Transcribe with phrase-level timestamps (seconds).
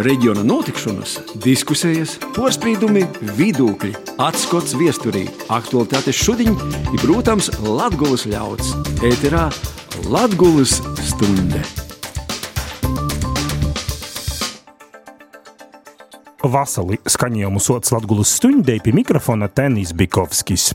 [0.00, 3.04] reģiona notikšanas, diskusijas, porcelāna,
[3.36, 3.92] vidūkļi,
[4.22, 6.56] atskats viesturī, aktualitātes šodien
[6.92, 8.72] ir, protams, Latvijas ļauds.
[9.04, 9.48] Ēterā
[10.08, 11.62] Latvijas stunde!
[16.42, 20.72] Vasarī skaņojumu sots Latvijas stundē pie mikrofona Tenis Bikovskis.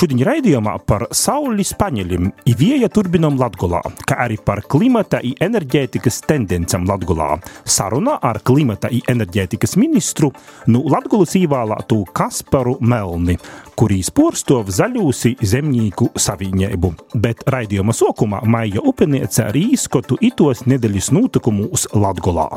[0.00, 6.86] Šodien raidījumā par saules paneļiem īvieja turbinam Latgulā, kā arī par klimata i enerģētikas tendencam
[6.88, 7.34] Latgulā.
[7.68, 10.30] Saruna ar klimata i enerģētikas ministru
[10.72, 13.36] nu Latgulas īvālātu Kasparu Melni,
[13.76, 16.94] kurīs porstov zaļūsi zemnīku saviņēbu.
[17.20, 22.48] Bet raidījuma sokumā Maija Upeniece arī izskotu itos nedēļas notikumus Latgulā.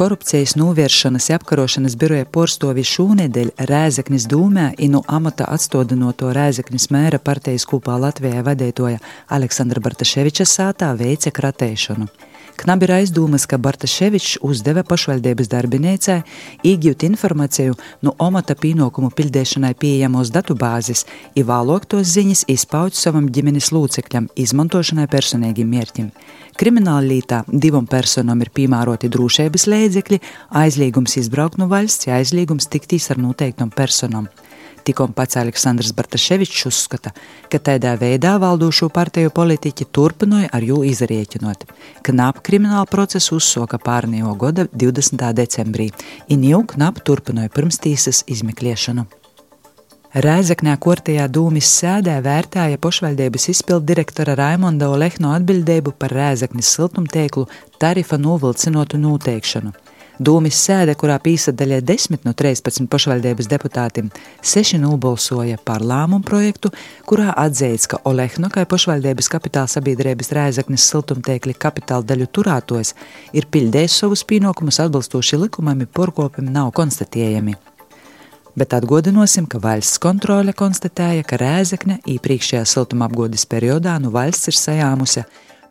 [0.00, 7.68] Korupcijas novēršanas i apkarošanas biroja porstovi šūnedēļ Rēzeknis dūmē inu amata atstodinoto Rēzeknis mēra partijas
[7.68, 8.96] kūpā Latvijā vadētoja
[9.36, 12.08] Aleksandra Bartaševiča sātā veica kratēšanu.
[12.56, 16.18] Knabi ir aizdomas, ka Bartaševičs uzdeva pašvaldības darbinīcai
[16.66, 23.70] iegūt informāciju no omata pienākumu pildīšanai pieejamos datubāzes, i vēlāk tos ziņas izpaut savam ģimenes
[23.76, 26.12] locekļam, izmantošanai personīgiem mērķim.
[26.60, 30.20] Krimināla lītā divam personam ir piemēroti drošības līdzekļi,
[30.62, 34.28] aizliegums izbraukt no valsts, ja aizliegums tiktīs ar noteiktam personam.
[34.90, 37.12] Tikko pats Aleksandrs Bartaševičs uzskata,
[37.46, 41.62] ka tādā veidā valdošo partiju politiķi turpināja ar jū izrēķinot.
[42.08, 45.22] Knap krimināla procesu uzsoka pārnījo gada 20.
[45.38, 45.86] decembrī,
[46.34, 49.06] un jau knap turpināja pirmstīsas izmeklēšanu.
[50.26, 57.46] Rēzaknē kortajā dūmis sēdē vērtēja pašvaldības izpildu direktora Raimonda Olehno atbildību par Rēzaknes siltumtieklu
[57.78, 59.70] tarifa novilcinotu noteikšanu.
[60.20, 64.10] Dūmis sēde, kurā pīsadaļai 10 no 13 pašvaldības deputātiem,
[64.44, 66.68] 6 nobalsoja par lēmumu projektu,
[67.08, 72.92] kurā atzīts, ka Olehno, kā pašvaldības kapitāla sabiedrības Rēzaknes siltumtiekļa kapitāla daļu turētos,
[73.32, 77.56] ir pildījis savus pienākumus atbilstoši likumam, porkopim nav konstatējami.
[78.60, 84.58] Bet atgādināsim, ka valsts kontrole konstatēja, ka Rēzekne iepriekšējā siltumapgādes periodā no nu valsts ir
[84.58, 85.24] sajāmusi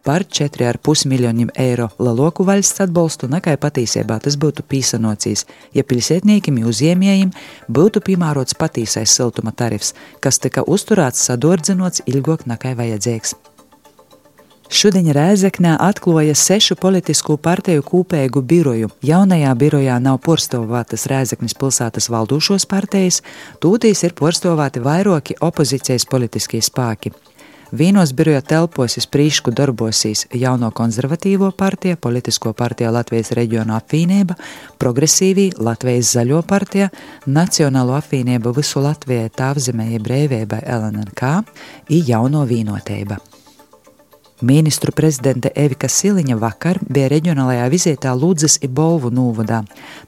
[0.04, 5.46] par 4,5 miljoniem eiro lielāku valsts atbalstu nekā patiesībā tas būtu pīsanocīs,
[5.76, 7.36] ja pilsētniekiem uzņēmējiem
[7.68, 13.36] būtu piemērots patīsais siltuma tarifs, kas tika uzturēts sadordzinots ilgāk nekā vajadzīgs.
[14.70, 18.90] Šodien Rēzeknē atklāja sešu politisku partiju kopēju biroju.
[19.02, 23.24] Jaunajā birojā nav porcelātas Rēzeknes pilsētas valdošos partijas,
[23.66, 27.16] tūtīs ir porcelāti vairāki opozīcijas politiskie spēki.
[27.70, 34.34] Vīnos biroja telpos izprīšku darbosīs jauno konservatīvo partiju, politisko partiju Latvijas reģionu apvienība,
[34.82, 36.90] progresīvī Latvijas zaļo partija,
[37.30, 41.36] Nacionālo apvienību visu Latvijai tāvzemēja brīvībai LNK
[41.94, 43.20] un jauno vīnotība.
[44.42, 49.66] Ministru prezidente Evika Siliņa vakar bija reģionālajā vizītā Lūdzes Ibolvu novadā.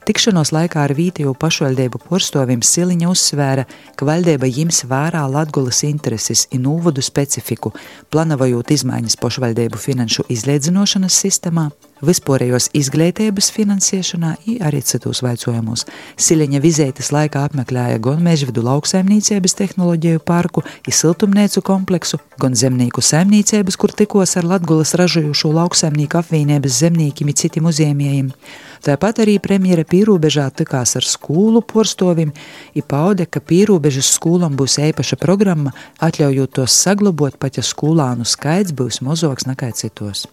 [0.08, 3.68] Tikšanos laikā ar Vītiju pašvaldību porstovim Siliņa uzsvēra,
[4.00, 7.74] ka valdība ņems vērā Latgulas intereses un novadu specifiku,
[8.08, 11.68] planavojot izmaiņas pašvaldību finanšu izliedzinošanas sistēmā,
[12.06, 14.34] vispārējos izglītības finansēšanā,
[14.66, 15.86] arī citos jautājumos.
[16.18, 23.94] Sileņa vizītes laikā apmeklēja gan mežvidu lauksaimniecības tehnoloģiju parku, siltumnīcu kompleksu, gan zemnieku saimniecības, kur
[23.96, 28.34] tikos ar Latgulas ražojošo lauksaimnieku apvienības zemniekiem un citiem uzņēmējiem.
[28.82, 32.34] Tāpat arī premjera pīrūbežā tikās ar skolu porstovim,
[32.74, 38.74] ir paude, ka pīrūbežas skolam būs īpaša programma, atļaujot tos saglabāt, pat ja skolānu skaits
[38.74, 40.26] būs mazāks nekā citos.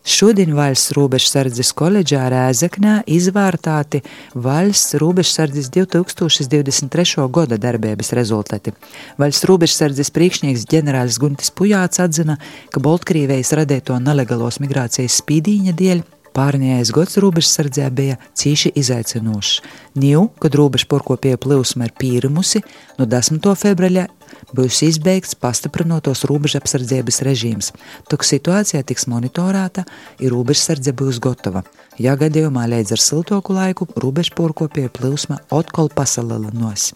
[0.00, 4.00] Šodien valsts robežsardzes koledžā Rēzeknē izvērtāti
[4.32, 7.26] valsts robežsardzes 2023.
[7.28, 8.72] gada darbības rezultāti.
[9.20, 12.38] Valsts robežsardzes priekšnieks ģenerālis Guntis Pujāts atzina,
[12.72, 19.56] ka Baltkrievijas radīto nelegālos migrācijas spīdīņa dēļ Pārējais gads robežsardzē bija cīši izaicinošs.
[19.98, 22.62] Ņū, kad robežu porkopēja plūsma ir pīrimusi,
[23.00, 23.42] no 10.
[23.58, 24.06] februāra
[24.56, 27.72] būs izbeigts pastiprinotos robežapsardzības režīms.
[28.10, 29.84] Tok situācija tiks monitorēta,
[30.18, 31.64] ir robežsardze būs gatava.
[31.98, 36.92] Ja gadījumā līdz ar siltoku laiku robežu porkopēja plūsma atkal pasalalinos.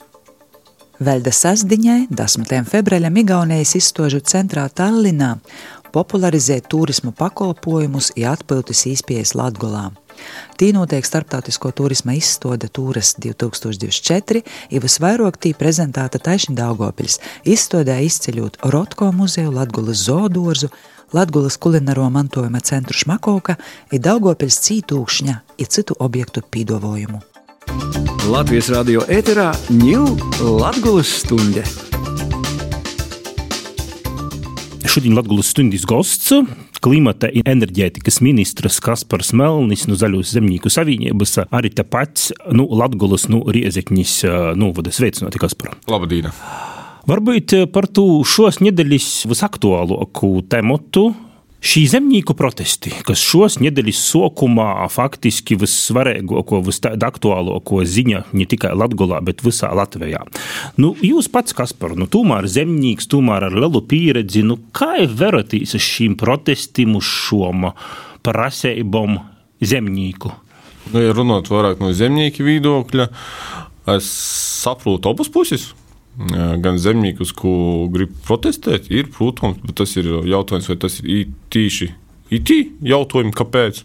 [1.03, 2.53] Vēl sasdiņai, 10.
[2.71, 5.35] februārim, Igaunijas izstožu centrā Tallinā
[5.95, 9.91] popularizēt turismu pakalpojumus, ja atpūtas īspējas Latgolā.
[10.61, 18.61] Tī notiek starptautisko turisma izstāde Tūras 2024, ir visvairāk tī prezentēta taisni Daugopils, izstādē izceļot
[18.75, 20.71] Rotko muzeju, Latgulas zoodorzu,
[21.15, 23.59] Latgulas kulinaro mantojuma centru Šmakovka,
[23.93, 27.23] ir Daugopils cītūkšņa, ir citu objektu pīdovojumu.
[28.31, 31.94] Latvijas radio ēterā ņūl Latgulas stunde.
[34.95, 36.29] Šodien Latvijas stundas gosts
[36.79, 43.41] klimata un enerģētikas ministrs Kaspars Melnis no Zaļos zemnieku savienības, arī tāpat nu, Latvijas nu,
[43.43, 44.13] riezekņas
[44.55, 45.75] novada sveicināti Kasparu.
[45.91, 46.31] Labdien!
[47.11, 51.09] Varbūt par to šos nedēļas visaktuālāko tematu
[51.65, 59.41] Šī zemnieku protesti, kas šos nedēļas sākumā faktiski vissvarīgāko, visaktuālāko ziņa ne tikai Latvijā, bet
[59.47, 60.21] visā Latvijā.
[60.77, 65.87] Nu, jūs pats, Kaspar, nu, tomēr zemnieks, tomēr ar lielu pieredzi, nu, kā veroties uz
[65.87, 67.71] šīm protestiem, uz šom
[68.29, 69.17] prasībām
[69.65, 70.35] zemnieku?
[70.93, 73.09] Nu, ja runāt vairāk no zemnieku viedokļa,
[73.97, 74.13] es
[74.67, 75.71] saprotu abas puses
[76.17, 81.91] gan zemniekus, ko grib protestēt, ir, protams, bet tas ir jautājums, vai tas ir tīši
[82.35, 82.51] IT
[82.89, 83.83] jautājumi, kāpēc.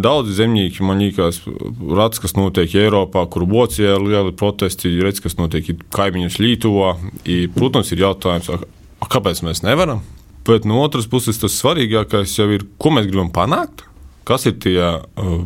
[0.00, 5.36] Daudzi zemnieki man liekas, redz, kas notiek Eiropā, kur Vācijā ir lieli protesti, redz, kas
[5.38, 6.94] notiek kaimiņos Lietuvā.
[7.56, 8.50] Protams, ir jautājums,
[9.12, 10.02] kāpēc mēs nevaram.
[10.44, 13.86] Bet no otras puses, tas svarīgākais jau ir, ko mēs gribam panākt,
[14.28, 15.44] kas ir tie uh,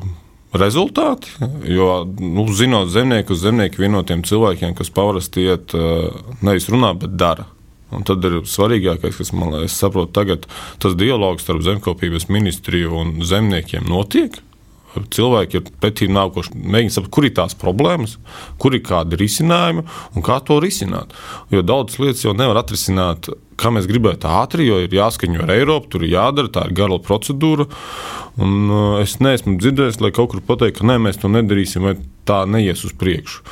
[0.57, 1.31] rezultāti.
[1.69, 5.75] Jo, nu, zinot zemnieku, zemnieku vienotiem cilvēkiem, kas parasti iet
[6.43, 7.49] nevis runā, bet dara.
[7.95, 10.45] Un tad ir svarīgākais, kas man liekas, saprot, tagad
[10.83, 14.37] tas dialogs starp zemkopības ministriju un zemniekiem notiek.
[15.15, 18.17] Cilvēki ir pretī nākoši, mēģina saprast, kur ir tās problēmas,
[18.59, 19.85] kur ir kādi risinājumi
[20.17, 21.13] un kā to risināt.
[21.53, 25.91] Jo daudzas lietas jau nevar atrisināt kā mēs gribētu ātri, jo ir jāskaņo ar Eiropu,
[25.95, 27.69] tur ir jādara, tā ir gara procedūra.
[28.39, 31.97] Un, uh, es neesmu dzirdējis, lai kaut kur pateiktu, ka nē, mēs to nedarīsim, vai
[32.29, 33.43] tā neies uz priekšu.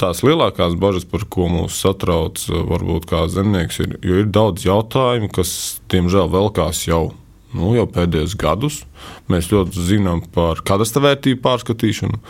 [0.00, 4.64] Tās lielākās bažas, par ko mūs satrauc, uh, varbūt kā zemnieks, ir, jo ir daudz
[4.64, 5.52] jautājumu, kas,
[5.92, 7.10] diemžēl, velkās jau.
[7.52, 8.82] Nu, jau pēdējos gados
[9.32, 12.20] mēs ļoti zinām par kadastra vērtību pārskatīšanu.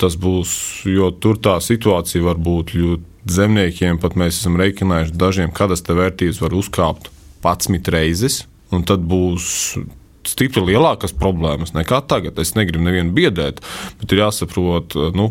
[0.00, 0.54] Tas būs,
[0.90, 6.40] jo tur tā situācija var būt ļoti zemniekiem pat mēs esam reiķinājuši, dažiem kadastra vērtības
[6.42, 7.10] var uzkāpt
[7.44, 8.42] 11 reizes,
[8.74, 9.76] un tad būs
[10.28, 12.38] stipri lielākas problēmas nekā tagad.
[12.40, 13.60] Es negribu nevienu biedēt,
[14.00, 15.30] bet ir jāsaprot nu,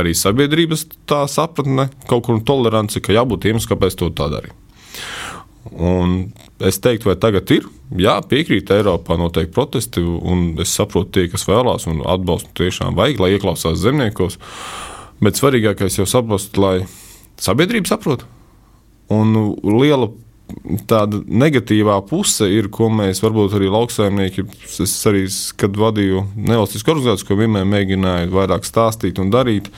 [0.00, 4.56] arī sabiedrības tā sapratne, kaut kur tolerance, ka jābūt iemesliem, kāpēc to tā darīt.
[5.72, 7.68] Un es teiktu, vai tagad ir?
[7.96, 13.20] Jā, piekrīt, Eiropā notiek protesti, un es saprotu, tie, kas vēlās un atbalstu, tiešām vajag,
[13.22, 14.38] lai ieklausās zemniekos.
[15.22, 16.82] Bet svarīgākais jau saprast, lai
[17.40, 18.26] sabiedrība saprot.
[19.12, 19.32] Un
[19.64, 20.10] liela
[20.88, 24.44] tāda negatīvā puse ir, ko mēs varbūt arī lauksaimnieki,
[24.84, 25.24] es arī,
[25.60, 29.70] kad vadīju nevalstisku organizāciju, ko vienmēr mēģināju vairāk stāstīt un darīt,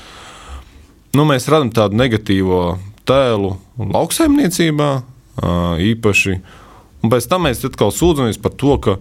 [1.15, 2.63] nu, mēs redzam tādu negatīvo
[3.09, 4.91] tēlu lauksaimniecībā
[5.41, 6.37] īpaši.
[7.05, 8.99] Un pēc tam mēs atkal sūdzamies par to, ka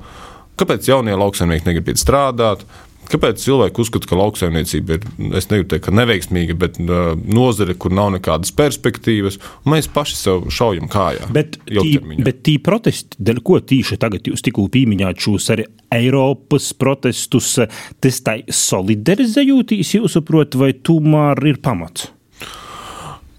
[0.59, 2.65] kāpēc jaunie lauksaimnieki negrib strādāt,
[3.11, 5.07] Kāpēc cilvēki uzskata, ka lauksaimniecība ir,
[5.37, 10.47] es negribu teikt, neveiksmīga, bet uh, nozare, kur nav nekādas perspektīvas, un mēs paši sev
[10.53, 11.27] šaujam kājā?
[11.35, 11.59] Bet,
[12.45, 17.51] tī protesti, dēļ ko tīši tagad jūs tikko pieminējāt šos arī Eiropas protestus,
[18.03, 22.09] tas tā solidarizējūtīs, jūsuprot, vai tomēr ir pamats?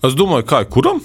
[0.05, 1.01] Es domāju, kā kuram?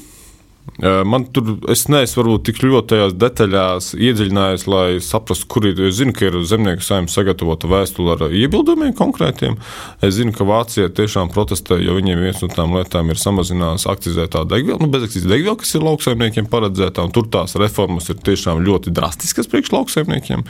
[0.80, 5.82] Man tur es neesmu varbūt tik ļoti tajās detaļās iedziļinājies, lai saprastu, kur ir.
[5.90, 9.58] Es zinu, ka ir zemnieku saimnes sagatavota vēstule ar iebildumiem konkrētiem.
[10.06, 14.46] Es zinu, ka Vācija tiešām protestē, jo viņiem viens no tām lietām ir samazinās akcizētā
[14.50, 18.94] degviela, nu, bezakcijas degviela, kas ir lauksaimniekiem paredzēta, un tur tās reformas ir tiešām ļoti
[18.96, 20.48] drastiskas priekš lauksaimniekiem.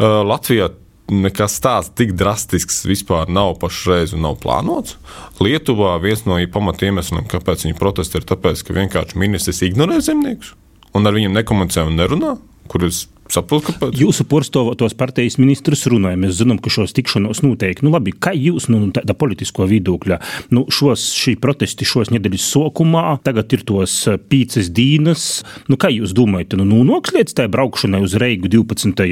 [0.00, 0.72] Latvijā
[1.12, 4.96] nekas tāds tik drastisks vispār nav pašreiz un nav plānots.
[5.42, 10.54] Lietuvā viens no pamatiemesliem, kāpēc viņi protestē, ir tas, ka vienkārši ministrs ignorē zemniekus
[10.96, 12.36] un ar viņiem nekomunicē un nerunā,
[12.70, 13.96] kurus Saprotu, kāpēc.
[13.98, 17.84] Jūsu porstovotos partijas ministrs runāja, mēs zinām, ka šos tikšanos noteikti.
[17.86, 20.18] Nu, labi, kā jūs nu, tāda politisko viedokļa,
[20.54, 25.26] nu, šos, šī protesti šos nedēļas sokumā, tagad ir tos eh, pīces dīnas,
[25.70, 29.08] nu, kā jūs domājat, nu, nonāks līdz tai braukšanai uz Reigu 12.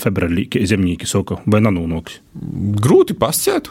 [0.00, 2.22] februārī zemnieki soka, vai nenonāks?
[2.80, 3.68] Grūti pasciet.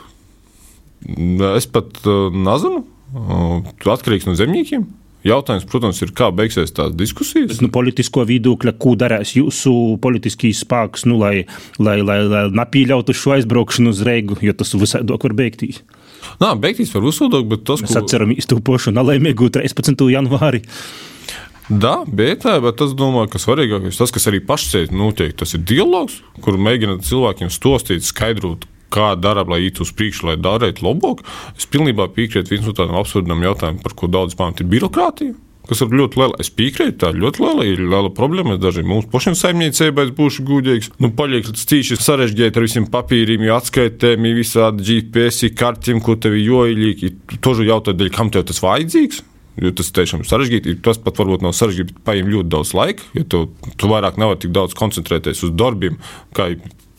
[1.56, 2.84] Es pat uh, nezinu.
[3.08, 4.84] Uh, atkarīgs no zemniekiem.
[5.26, 7.58] Jautājums, protams, ir, kā beigsies tās diskusijas.
[7.64, 11.48] Nu, politisko viedokļa, ko darīs jūsu politiskais spēks, nu, lai,
[11.82, 15.82] lai, lai, lai nepieļautu šo aizbraukšanu uz Reigu, jo tas visādāk var beigties.
[16.42, 18.06] Nā, beigties var visādāk, bet tas, Mēs ko...
[18.06, 20.06] atceramies to pošu nelaimīgu 13.
[20.14, 20.64] janvāri.
[21.68, 26.22] Da, bet, bet es domāju, ka svarīgākais tas, kas arī pašceļ notiek, tas ir dialogs,
[26.46, 28.64] kur mēģina cilvēkiem stostīt, skaidrot,
[28.94, 31.26] kā dara, lai iet uz priekšu, lai darītu labāk.
[31.58, 35.36] Es pilnībā piekrītu viens no tādiem absurdiem jautājumiem, par ko daudz pamatu ir birokrātija.
[35.68, 36.36] Kas ir ļoti liela.
[36.40, 38.56] Es piekrītu, tā ir ļoti liela, ir liela problēma.
[38.62, 40.94] Dažiem mums pašiem saimniecībai būšu gudīgs.
[41.04, 47.18] Nu, paliek cīši sarežģīti ar visiem papīriem, atskaitēm, visādi GPS kartiem, ko tev joilīgi.
[47.44, 49.26] Tožu jautāt, kam tev tas vajadzīgs?
[49.58, 50.76] jo tas tiešām ir sarežģīti.
[50.86, 53.40] Tas pat varbūt nav sarežģīti, bet paņem ļoti daudz laika, jo tu,
[53.74, 55.98] tu vairāk nevari tik daudz koncentrēties uz darbiem,
[56.38, 56.52] kā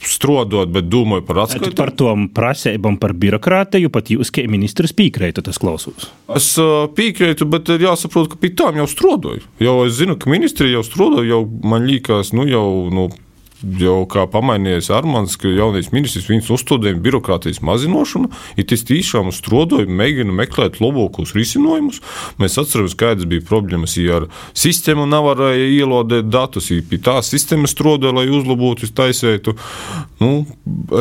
[0.05, 1.77] strodot, bet domāju par atskaitību.
[1.79, 6.11] Par to prasībām, par birokrātiju, pat jūs, kā ministrs, piekrītat, tas klausos.
[6.35, 9.47] Es uh, piekrītu, bet ir jāsaprot, ka pie tām jau strodoju.
[9.63, 12.69] Jau es zinu, ka ministri jau strodoju, jau man liekas, nu jau.
[12.95, 13.09] Nu,
[13.79, 19.89] jau kā pamainījies Armāns, ka jaunais ministrs viņas uzstādījuma birokrātijas mazināšanu, ir tas tiešām uzstrodoja,
[19.91, 22.01] mēģina meklēt labākos risinājumus.
[22.41, 27.75] Mēs atceramies, kādas bija problēmas, ja ar sistēmu nevarēja ielādēt datus, ja pie tā sistēmas
[27.75, 29.55] strodoja, lai uzlabotu, taisētu.
[30.23, 30.33] Nu,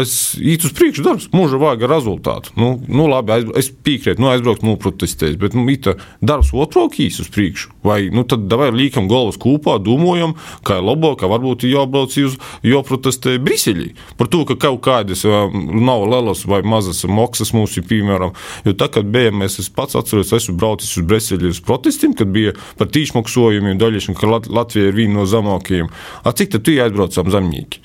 [0.01, 2.53] es īstu uz priekšu darbs, mūža vajag rezultātu.
[2.59, 6.99] Nu, nu labi, aiz, es piekrītu, nu aizbraukt, nu protestēt, bet nu, īta darbs otrāk
[7.03, 7.73] īs uz priekšu.
[7.87, 10.35] Vai nu tad davai liekam galvas kūpā, domājam,
[10.67, 16.07] kā ir labāk, ka varbūt jābrauc uz joprotestē Briselī par to, ka kaut kādas nav
[16.11, 18.33] lielas vai mazas maksas mums ir piemēram.
[18.67, 22.55] Jo tā, kad bijām, es pats atceros, esmu braucis uz Briselī uz protestiem, kad bija
[22.79, 25.89] par tīšmaksājumiem, daļiešana, ka Latvija ir viena no zemākajiem.
[26.23, 27.81] A cik tad tu aizbraucam zemnieki?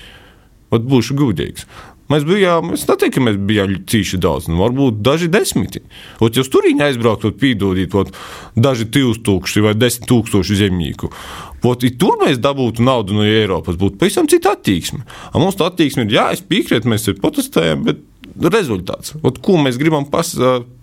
[0.72, 1.66] Ot būšu gudīgs.
[2.10, 5.84] Mēs bijām, es neteiktu, ka mēs bijām cīši daudz, nu, varbūt daži desmiti.
[6.20, 7.94] Ot, ja tur viņi aizbrauktu, pīdodīt,
[8.58, 11.12] daži tūkstoši vai desmit tūkstoši zemnieku.
[11.62, 15.04] Ot, ja tur mēs dabūtu naudu no Eiropas, būtu pavisam cita attieksme.
[15.30, 18.02] A mums tā attieksme ir, jā, es piekrītu, mēs protestējam, bet
[18.52, 20.32] rezultāts, Ot, ko mēs gribam pas,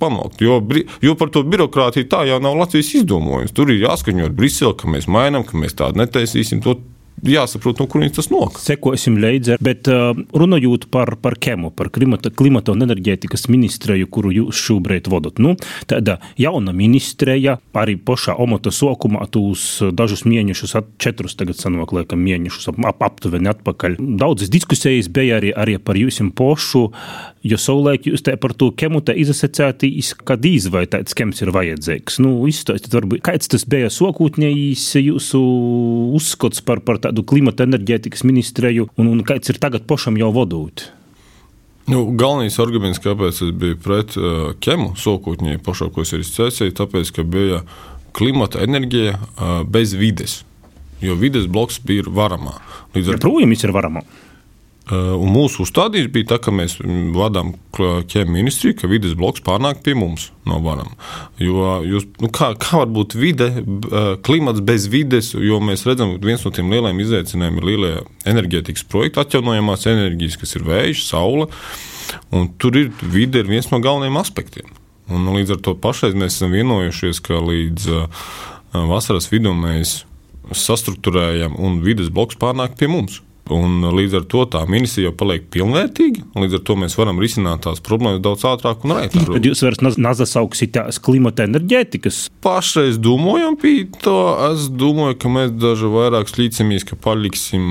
[0.01, 0.41] panākt.
[0.43, 0.59] Jo,
[1.03, 3.53] jo par to birokrātiju tā jau nav Latvijas izdomojums.
[3.55, 6.61] Tur ir jāskaņo ar Briseli, ka mēs mainām, ka mēs tādu netaisīsim.
[6.65, 6.77] To
[7.25, 8.59] jāsaprot, no kurienes tas nāk.
[8.61, 14.33] Sekosim līdzi, bet uh, runājot par, par KEMU, par klimata, klimata un enerģētikas ministriju, kuru
[14.35, 15.41] jūs šobrīd vadat.
[15.43, 15.55] Nu,
[15.89, 22.71] tāda jauna ministrija arī pašā omata sokumā tūs dažus mēnešus, četrus tagad sanāk, laikam, mēnešus
[22.71, 23.99] ap, ap, aptuveni atpakaļ.
[24.19, 26.89] Daudzas diskusijas bija arī, arī par jūsim pošu,
[27.45, 32.19] jo savulaik jūs te par to KEMU te izasacētīs, kad izvai tāds kems ir vajadzīgs.
[32.23, 35.41] Nu, izstāstiet varbūt, kāds tas bija sokūtņējīs jūsu
[36.19, 40.29] uzskats par, par tā tādu klimata enerģētikas ministriju, un, un kāds ir tagad pašam jau
[40.35, 40.87] vadūt?
[41.89, 46.75] Nu, galvenais arguments, kāpēc es biju pret uh, ķemu sokūtņi pašā, ko es arī cēsīju,
[46.77, 47.63] tāpēc, ka bija
[48.13, 50.43] klimata enerģija uh, bez vides,
[51.01, 52.59] jo vides bloks bija varamā.
[52.93, 54.05] Līdz ar to ja, ir varamā.
[54.89, 56.79] Uh, un mūsu uzstādījums bija tā, ka mēs
[57.13, 60.95] vadām ķēmu ministriju, ka vidas bloks pārnāk pie mums no varam.
[61.37, 66.15] Jo jūs, nu kā, kā var būt vide, uh, klimats bez vides, jo mēs redzam,
[66.17, 67.93] ka viens no tiem lielajiem izaicinājumiem ir lielie
[68.33, 71.49] enerģētikas projekti, atjaunojamās enerģijas, kas ir vējš, saule.
[72.57, 74.73] Tur ir vide ir viens no galvenajiem aspektiem.
[75.13, 78.27] Un, līdz ar to pašreiz mēs esam vienojušies, ka līdz uh,
[78.89, 79.99] vasaras vidum mēs
[80.49, 83.21] sastruktūrējam un vidas bloks pārnāk pie mums.
[83.53, 86.25] Un līdz ar to tā ministrija jau paliek pilnvērtīga.
[86.39, 89.29] Līdz ar to mēs varam risināt tās problēmas daudz ātrāk un raitāk.
[89.33, 92.21] Bet jūs vairs nesauksiet tās klimata enerģētikas?
[92.45, 94.17] Pašreiz domājam pie to.
[94.51, 97.65] Es domāju, ka mēs daži vairāk slīcamies, ka paliksim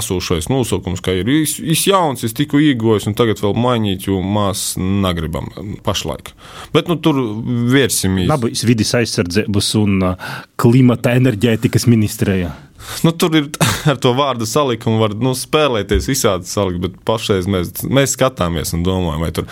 [0.00, 4.74] esošais nosaukums, ka ir īsi jauns, es tikko iegojis un tagad vēl mainīt, jo mēs
[4.80, 5.50] negribam
[5.86, 6.32] pašlaik.
[6.74, 7.20] Bet nu, tur
[7.70, 8.28] vērsimies.
[8.30, 12.52] Labas vidas aizsardzības un uh, klimata enerģētikas ministrijā.
[13.04, 13.48] Nu, tur ir
[13.90, 18.84] ar to vārdu salikumu, var nu, spēlēties visādi salikt, bet pašreiz mēs, mēs skatāmies un
[18.86, 19.48] domājam, vai tur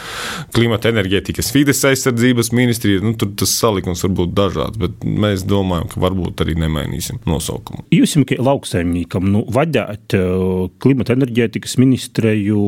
[0.57, 5.91] klimata enerģētikas vides aizsardzības ministrija, nu, tur tas salikums var būt dažāds, bet mēs domājam,
[5.93, 7.87] ka varbūt arī nemainīsim nosaukumu.
[7.95, 12.65] Jūs kā lauksaimniekam nu, vadāt uh, klimata enerģētikas ministriju.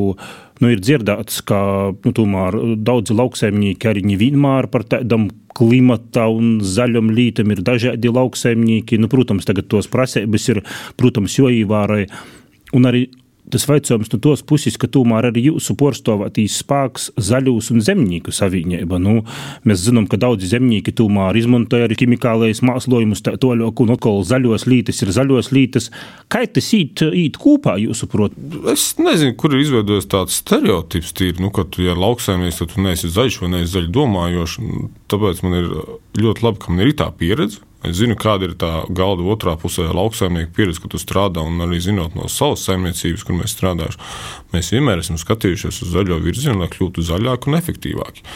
[0.60, 1.58] Nu, ir dzirdēts, ka
[1.92, 8.98] nu, tomēr daudzi lauksaimnieki arī nevienmēr par tādām klimata un zaļam lītam ir dažādi lauksaimnieki.
[9.00, 10.62] Nu, protams, tagad tos prasības ir,
[11.00, 12.04] protams, joīvārai.
[12.76, 13.06] Un arī
[13.52, 19.00] tas jautājums no tos puses, ka tomēr arī jūsu porcelānijas spēks zaļus un zemnieku savienība.
[19.02, 19.20] Nu,
[19.68, 24.66] mēs zinām, ka daudzi zemnieki tomēr izmantoja arī ķimikālais mākslojumus, tā toļok, un atkal zaļos
[24.70, 25.90] lītes ir zaļos lītes.
[26.32, 28.36] Kā tas īt, īt kopā, jūsuprāt?
[28.72, 33.10] Es nezinu, kur ir izveidojies tāds stereotips, tīri, nu, ka, ja lauksaimnieks, tad tu neesi
[33.12, 34.60] zaļš vai neesi zaļš domājošs.
[35.10, 35.74] Tāpēc man ir
[36.20, 39.86] ļoti labi, ka man ir tā pieredze Es zinu, kāda ir tā galda otrā pusē
[39.88, 43.96] lauksaimnieka pieredze, kad tu strādā, un arī zinot no savas saimniecības, kur mēs strādājam.
[44.52, 48.26] Mēs vienmēr esam skatījušies uz zaļo virzienu, lai kļūtu zaļāki un efektīvāki.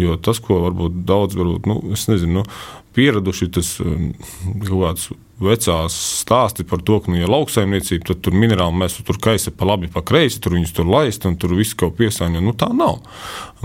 [0.00, 2.46] Jo tas, ko varbūt daudz, varbūt, nu, nezinu, nu,
[2.94, 4.10] pieraduši, tas um,
[4.64, 9.18] kaut kāds vecās stāsti par to, ka, nu, ja lauksaimniecība, tad tur minerāli mēs tur
[9.22, 12.42] kaisa pa labi, pa kreisi, tur viņus tur laist un tur viss kaut piesāņo.
[12.44, 13.00] Nu, tā nav.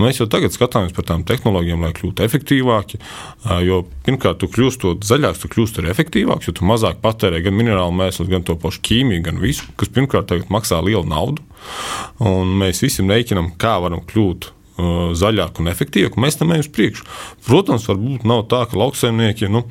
[0.00, 3.00] Mēs jau tagad skatāmies par tām tehnoloģijām, lai kļūtu efektīvāki.
[3.66, 7.94] Jo pirmkārt, tu kļūstot zaļāks, tu kļūsi arī efektīvāks, jo tu mazāk patērē gan minerālu
[8.02, 11.44] mēslus, gan to pašu ķīmiju, gan visu, kas pirmkārt maksā lielu naudu.
[12.24, 14.50] Un mēs visi mēģinām, kā varam kļūt
[15.18, 17.06] zaļāku un efektīvāku, mēs tam ejam uz priekšu.
[17.46, 19.64] Protams, varbūt nav tā, ka lauksaimnieki nu,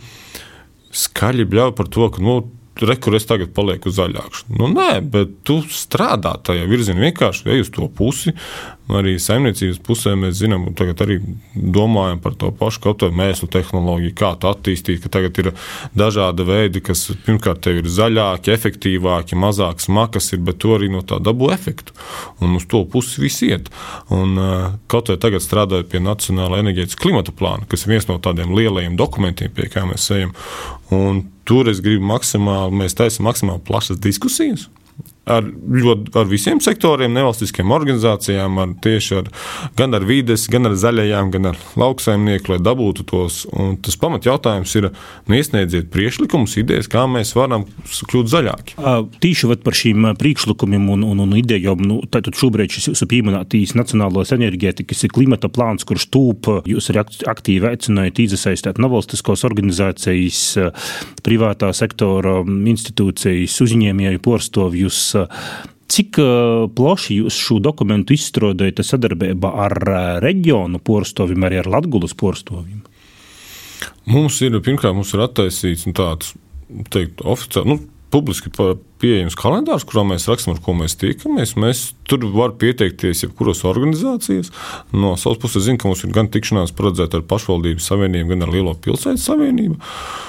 [0.96, 2.39] skaļi bļauj par to, ka nu,
[2.82, 4.48] re, kur es tagad palieku zaļāks.
[4.54, 8.36] Nu, nē, bet tu strādā tajā virzienā, vienkārši ej uz to pusi.
[8.89, 11.19] Arī saimniecības pusē mēs zinām, un tagad arī
[11.53, 15.05] domājam par to pašu kaut kādu mēslu tehnoloģiju, kā to attīstīt.
[15.13, 15.51] Tagad ir
[15.98, 21.19] dažādi veidi, kas pirmkārt ir zaļāki, efektīvāki, mazāk smagas, ir, bet to arī no tā
[21.22, 21.93] dabū efektu.
[22.41, 23.69] Un uz to pusi viss iet.
[24.15, 24.34] Un,
[24.89, 28.98] kaut vai tagad strādājot pie Nacionālā enerģētikas klimata plāna, kas ir viens no tādiem lielajiem
[28.98, 30.34] dokumentiem, pie kā mēs ejam.
[30.96, 34.65] Un tur es gribu maksimāli, mēs taisām maksimāli plašas diskusijas
[35.32, 39.30] ar, ļoti, ar visiem sektoriem, nevalstiskiem organizācijām, ar tieši ar,
[39.80, 43.42] gan ar vides, gan ar zaļajām, gan ar lauksaimnieku, lai dabūtu tos.
[43.54, 44.90] Un tas pamatjautājums ir,
[45.30, 48.78] nu, iesniedziet priekšlikumus, idejas, kā mēs varam kļūt zaļāki.
[49.24, 54.34] Tīši par šīm priekšlikumiem un, un, un idejām, nu, tad šobrīd šis jūsu pieminētīs Nacionālās
[54.36, 60.42] enerģētikas ir klimata plāns, kurš tūp, jūs arī aktīvi aicinājāt iesaistīt nevalstiskos organizācijas,
[61.26, 65.02] privātā sektora institūcijas, uzņēmēju porstovjus,
[65.90, 66.20] Cik
[66.78, 69.74] plaši jūs šo dokumentu izstrādājat sadarbībā ar
[70.22, 72.84] reģionu porstoviem, arī ar Latvijas porstoviem?
[74.10, 76.36] Mums ir pirmkārt mums ir attaisīts nu, tāds
[76.94, 77.74] teikt, oficiāli.
[77.74, 81.52] Nu, Publiski pieejams kalendārs, kurā mēs rakstām, ar ko mēs tiekamies.
[81.62, 84.50] Mēs tur varam pieteikties jebkuras organizācijas.
[84.90, 88.54] No savas puses, zinu, ka mums ir gan tikšanās paredzēta ar pašvaldības savienību, gan ar
[88.56, 89.78] Lielo pilsētu savienību.
[89.78, 90.29] Uh,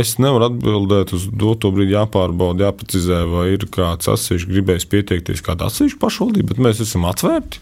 [0.00, 5.68] Es nevaru atbildēt uz doto brīdi, jāpārbauda, jāprecizē, vai ir kāds atsevišķi gribējis pieteikties kāda
[5.68, 7.60] atsevišķa pašvaldība, bet mēs esam atvērti.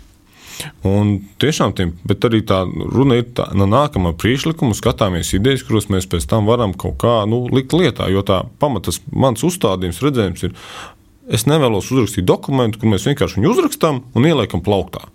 [0.87, 5.89] Un tiešām, tiem, bet arī tā runa ir tā, no nākamā priekšlikuma, skatāmies idejas, kuras
[5.91, 8.11] mēs pēc tam varam kaut kā nu, likt lietā.
[8.13, 10.55] Jo tā pamatas, mans uzstādījums, redzējums ir,
[11.33, 15.09] es nevēlos uzrakstīt dokumentu, kur mēs vienkārši viņu uzrakstām un ieliekam plauktā.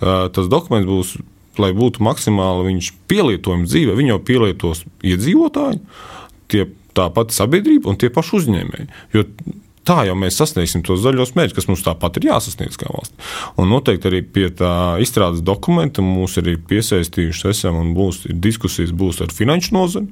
[0.00, 1.14] Tas dokuments būs
[1.62, 5.80] lai būtu maksimāli viņš pielietojams dzīvē, viņu jau pielietos iedzīvotāji,
[6.52, 8.88] tie tā pati sabiedrība un tie paši uzņēmēji.
[9.16, 9.26] Jo
[9.86, 13.14] tā jau mēs sasniegsim tos zaļos mērķus, kas mums tāpat ir jāsasniedz kā valsts.
[13.60, 19.22] Un noteikti arī pie tā izstrādes dokumenta mūs arī piesaistījuši esam un būs diskusijas būs
[19.24, 20.10] ar finanšu nozari,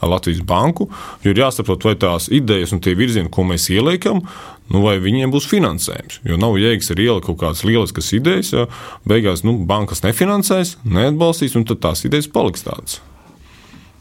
[0.00, 0.88] ar Latvijas banku,
[1.24, 4.24] jo ir jāsaprot, vai tās idejas un tie virzieni, ko mēs ieliekam,
[4.72, 6.20] nu, vai viņiem būs finansējums.
[6.28, 8.68] Jo nav jēgas arī ielikt kaut kādas lieliskas idejas, ja
[9.08, 13.02] beigās nu, bankas nefinansēs, neatbalstīs, un tad tās idejas paliks tādas.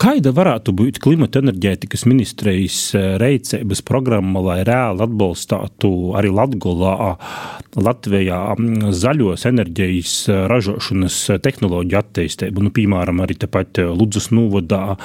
[0.01, 7.13] Kāda varētu būt klimata enerģētikas ministrijas eh, reizes programma, lai reāli atbalstītu arī Latvijā,
[7.77, 8.39] Latvijā
[9.03, 12.65] zaļos enerģijas eh, ražošanas tehnoloģiju attīstību?
[12.65, 14.97] Nu, piemēram, arī tepat Ludus Novadā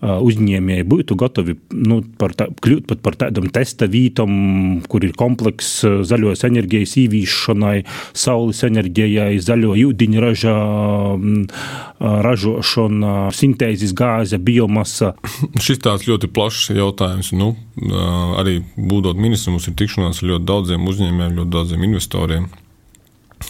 [0.00, 4.30] uzņēmēji būtu gatavi nu, par tā, kļūt pat par tādam testa vītam,
[4.88, 7.74] kur ir komplekss zaļos enerģijas īvīšanai,
[8.16, 10.54] saules enerģijai, zaļo ūdeņraža
[12.00, 15.12] ražošana, sintēzes gāze, biomasa.
[15.66, 17.34] Šis tāds ļoti plašs jautājums.
[17.36, 17.52] Nu,
[18.40, 22.48] arī būdot ministrs, mums ir tikšanās ar ļoti daudziem uzņēmējiem, ļoti daudziem investoriem,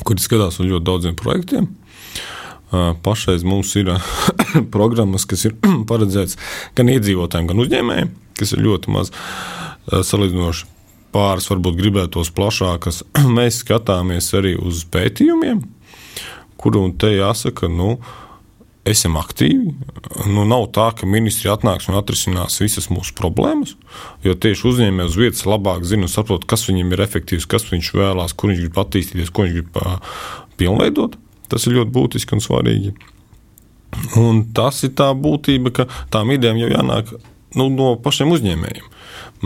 [0.02, 1.70] kuri skatās uz ļoti daudziem projektiem.
[2.70, 3.90] Pašreiz mums ir
[4.74, 5.56] programmas, kas ir
[5.90, 6.38] paredzētas
[6.78, 9.12] gan iedzīvotājiem, gan uzņēmējiem, kas ir ļoti maz
[9.90, 10.76] salīdzinoši.
[11.10, 13.02] Pāris varbūt gribētos plašākas.
[13.36, 15.64] Mēs skatāmies arī uz pētījumiem,
[16.60, 17.96] kuru te jāsaka, nu,
[18.86, 19.72] esam aktīvi.
[20.30, 23.74] Nu, nav tā, ka ministri atnāks un atrisinās visas mūsu problēmas,
[24.24, 27.90] jo tieši uzņēmējs uz vietas labāk zina un saprot, kas viņam ir efektīvs, kas viņš
[27.98, 29.82] vēlās, kur viņš grib attīstīties, ko viņš grib
[30.60, 31.18] pilnveidot.
[31.50, 32.94] Tas ir ļoti būtiski un svarīgi.
[34.20, 37.10] Un tas ir tā būtība, ka tām idejām jau jānāk
[37.58, 38.86] nu, no pašiem uzņēmējiem.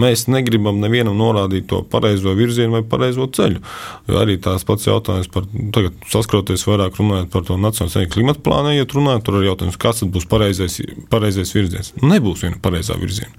[0.00, 3.62] Mēs negribam nevienam norādīt to pareizo virzienu vai pareizo ceļu.
[4.10, 8.74] Jo arī tās pats jautājums par, tagad saskroties vairāk runājot par to nacionālo klimatu plānu,
[8.74, 10.80] ja runājot, tur ir jautājums, kas tad būs pareizais,
[11.12, 11.92] pareizais virziens.
[12.02, 13.32] Nebūs viena pareizā virziena.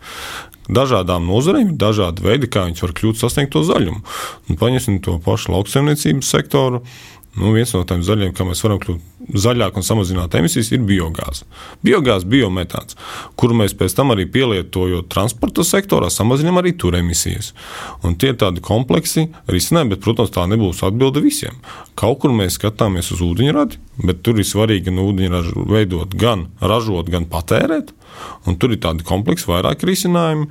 [0.66, 4.02] Dažādām nozarēm ir dažādi veidi, kā viņi var kļūt sasniegt to zaļumu.
[4.50, 6.82] Un paņemsim to pašu lauksaimniecības sektoru.
[7.36, 11.44] Nu, viens no tiem zaļiem, kā mēs varam kļūt zaļāk un samazināt emisijas, ir biogāze.
[11.84, 12.96] Biogāze, biometāns,
[13.40, 17.52] kuru mēs pēc tam arī pielietojot transporta sektorā, samazinām arī tur emisijas.
[18.06, 21.60] Un tie ir tādi kompleksi risinājumi, bet, protams, tā nebūs atbilde visiem.
[22.00, 27.12] Kaut kur mēs skatāmies uz ūdeņradi, bet tur ir svarīgi no ūdeņraža veidot gan ražot,
[27.12, 27.92] gan patērēt.
[28.48, 30.48] Un tur ir tādi kompleksi, vairāki risinājumi.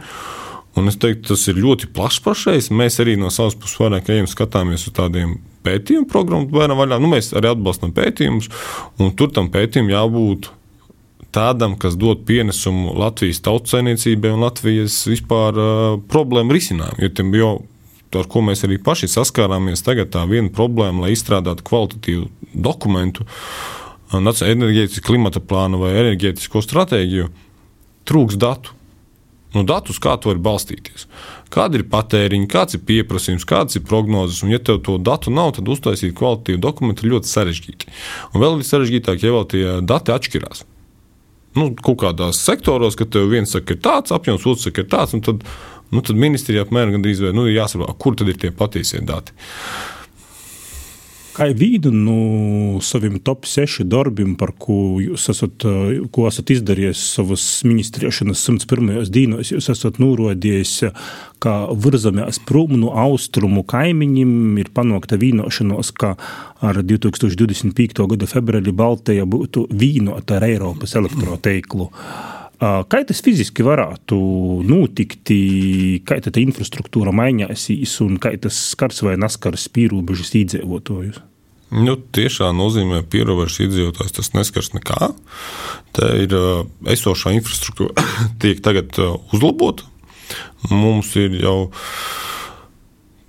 [0.74, 2.70] Un es teiktu, tas ir ļoti plašs pašreiz.
[2.74, 6.98] Mēs arī no savas puses vairāk ejam, skatāmies uz tādiem pētījumu programmu bērnu vaļā.
[7.02, 8.50] Nu, mēs arī atbalstam pētījumus,
[8.98, 10.50] un tur tam pētījumam jābūt
[11.34, 15.78] tādam, kas dod pienesumu Latvijas tautssainiecībai un Latvijas vispār uh,
[16.10, 17.06] problēmu risinājumu.
[17.06, 17.54] Jo,
[18.14, 23.26] jo ar ko mēs arī paši saskārāmies, tagad tā viena problēma, lai izstrādātu kvalitatīvu dokumentu,
[24.14, 27.30] enerģētikas klimata plānu vai enerģētisko stratēģiju,
[28.06, 28.76] trūks datu.
[29.54, 31.06] Nu, datus, kā tu vari balstīties.
[31.54, 34.42] Kāda ir patēriņa, kāds ir pieprasījums, kādas ir prognozes.
[34.42, 37.92] Un, ja tev to datu nav, tad uztaisīt kvalitīvu dokumentu ir ļoti sarežģīti.
[38.32, 40.64] Un vēl ir sarežģītāk, ja vēl tie dati atšķirās.
[41.54, 45.14] Nu, kaut kādās sektoros, kad tev viens saka, ir tāds apjoms, otrs saka, ir tāds,
[45.14, 45.44] un tad,
[45.94, 49.36] nu, tad ministrijā apmēram gandrīz vai nu, jāsaprot, kur tad ir tie patiesie dati.
[51.34, 55.64] Kā vīdu no saviem top 6 darbiem, par ko jūs esat,
[56.14, 59.08] ko esat izdarījis savas ministriešanas 101.
[59.10, 60.76] dienos, jūs esat norādījis,
[61.42, 66.14] ka virzamies prom no austrumu kaimiņiem ir panākta vienošanos, ka
[66.62, 68.06] ar 2025.
[68.14, 71.90] gada februāri Baltija būtu vienota ar Eiropas elektroteiklu.
[72.64, 74.16] Kā tas fiziski varētu
[74.64, 75.32] notikt,
[76.06, 81.20] kā tā infrastruktūra mainīsies un kā tas skars vai neskars pierobežas iedzīvotājus?
[81.74, 85.10] Nu, tiešā nozīmē, pierobežas iedzīvotājs tas neskars nekā.
[85.96, 86.36] Tā ir
[86.94, 88.04] esošā infrastruktūra,
[88.42, 88.94] tiek tagad
[89.34, 89.88] uzlabota.
[90.70, 91.58] Mums ir jau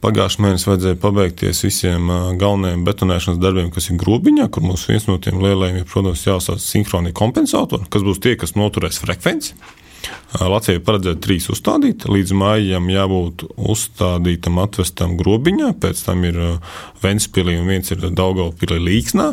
[0.06, 5.16] Pagājušajā mēnesī vajadzēja pabeigties visiem galvenajiem betonēšanas darbiem, kas ir grobiņā, kur mums viens no
[5.18, 9.56] tiem lielajiem ir, protams, jāsauc sinhronie kompensatori, kas būs tie, kas noturēs frekvenci.
[10.38, 12.06] Latvijai paredzēta trīs uzstādīt.
[12.06, 16.38] Līdz maijam jābūt uzstādītam, atvestam grobiņā, pēc tam ir
[17.02, 19.32] Ventspīlī un viens ir Daugaupīlī līksnā.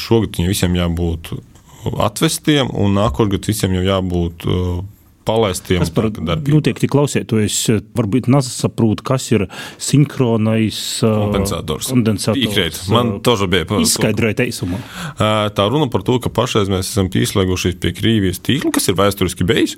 [0.00, 1.34] Šogad viņiem visiem jābūt
[2.08, 4.48] atvestiem, un nākamgad visiem jau jābūt
[5.26, 5.82] palaistiem.
[5.82, 6.08] Kas par
[6.46, 7.58] noteikti klausētojus
[7.96, 9.46] varbūt nesaprot, kas ir
[9.82, 11.90] sinhronais kompensators.
[11.92, 12.80] kompensators.
[12.92, 14.80] Man toža bija par Izskaidrojiet eisumā.
[15.18, 19.46] Tā runa par to, ka pašreiz mēs esam pieslēgušies pie Krīvijas tīkla, kas ir vēsturiski
[19.48, 19.76] bijis.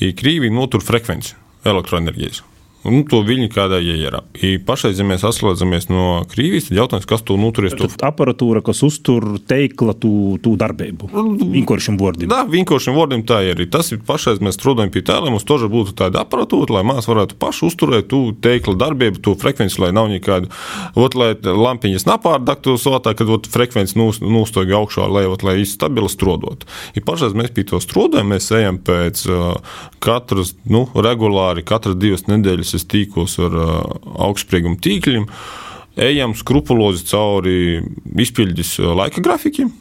[0.00, 2.44] Krīvija notur frekvenci elektroenerģijas
[2.86, 4.22] un to viņi kādai ieierā.
[4.66, 7.76] Pašreiz, ja mēs atslēdzamies no Krievijas, tad jautājums, kas to noturēs?
[7.78, 7.88] To...
[8.06, 10.10] Aparatūra, kas uztur teikla tu,
[10.42, 11.10] tu darbību.
[11.56, 12.32] Vienkāršiem vārdiem.
[12.32, 13.64] Jā, vienkāršiem vārdiem tā ir.
[13.72, 17.08] Tas ir pašreiz mēs strādājam pie tā, lai mums toža būtu tāda aparatūra, lai mēs
[17.10, 20.50] varētu paši uzturēt tu teikla darbību, to frekvenci, lai nav nekādu,
[20.98, 26.66] ot, lai lampiņas nepārdaktu sotā, kad ot, frekvenci nūstoja augšā, lai, ot, lai stabili strodot.
[26.96, 32.26] Ja pašreiz mēs pie to strādājam, mēs ejam pēc uh, katras, nu, regulāri, katras divas
[32.30, 33.56] nedēļas es tīklos ar
[34.28, 35.26] augstsprieguma tīkļiem,
[36.06, 37.58] ejam skrupulozi cauri
[38.20, 39.72] izpildes laika grafikiem.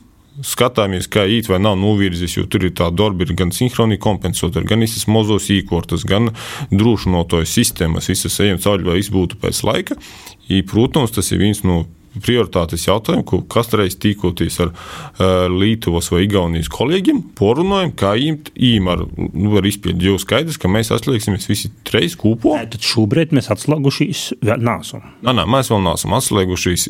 [0.43, 4.67] Skatāmies, kā īt vai nav novirzis, jo tur ir tā darba, ir gan sinhroni kompensatori,
[4.67, 6.33] gan visas mozos īkortas, gan
[6.75, 9.95] drošinotojas sistēmas, visas ejam cauri, lai viss būtu pēc laika.
[10.51, 11.85] I, protams, tas ir viens no
[12.23, 19.05] prioritātes jautājumu, ko kastreiz tīkoties ar uh, Lietuvas vai Igaunijas kolēģiem, porunājam, kā īm ar,
[19.17, 20.09] nu, ar izpildi.
[20.09, 22.55] Jo skaidrs, ka mēs atslēgsimies visi treis kūpo.
[22.75, 25.05] Tad šobrīd mēs atslēgušies vēl nāsam.
[25.25, 26.89] Nā, nā, mēs vēl nāsam atslēgušies,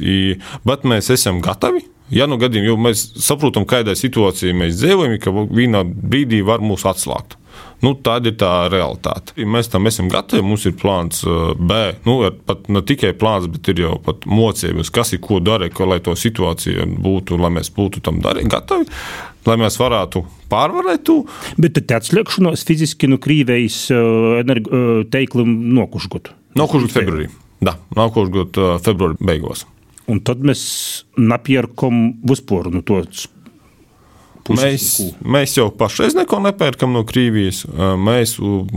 [0.67, 1.85] bet mēs esam gatavi.
[2.13, 6.85] Ja nu gadījumā, jo mēs saprotam, kādā situācijā mēs dzīvojam, ka vienā brīdī var mūs
[6.85, 7.39] atslēgt.
[7.85, 9.35] Nu, tāda ir tā realitāte.
[9.45, 10.41] Mēs tam esam gatavi.
[10.45, 11.77] Mums ir plāns uh, B.
[12.07, 12.17] Nu,
[12.47, 16.15] pat ne tikai plāns, bet ir jau pat mocības, kas ir ko darīt, lai to
[16.17, 18.89] situāciju būtu, lai mēs būtu tam darīt, gatavi.
[19.45, 21.19] Lai mēs varētu pārvarēt to.
[21.61, 26.33] Bet tā atslēgšanās fiziski no Krīvejas uh, uh, teiklim nokušgot.
[26.57, 27.29] Nokušgot februārī.
[27.65, 29.67] Da, nokušgot februāra beigās.
[30.11, 30.61] Un tad mēs
[31.17, 33.25] napierkam vispār no tos
[34.53, 34.87] Mēs,
[35.25, 37.63] mēs jau pašreiz neko nepērkam no Krievijas.
[37.97, 38.35] Mēs,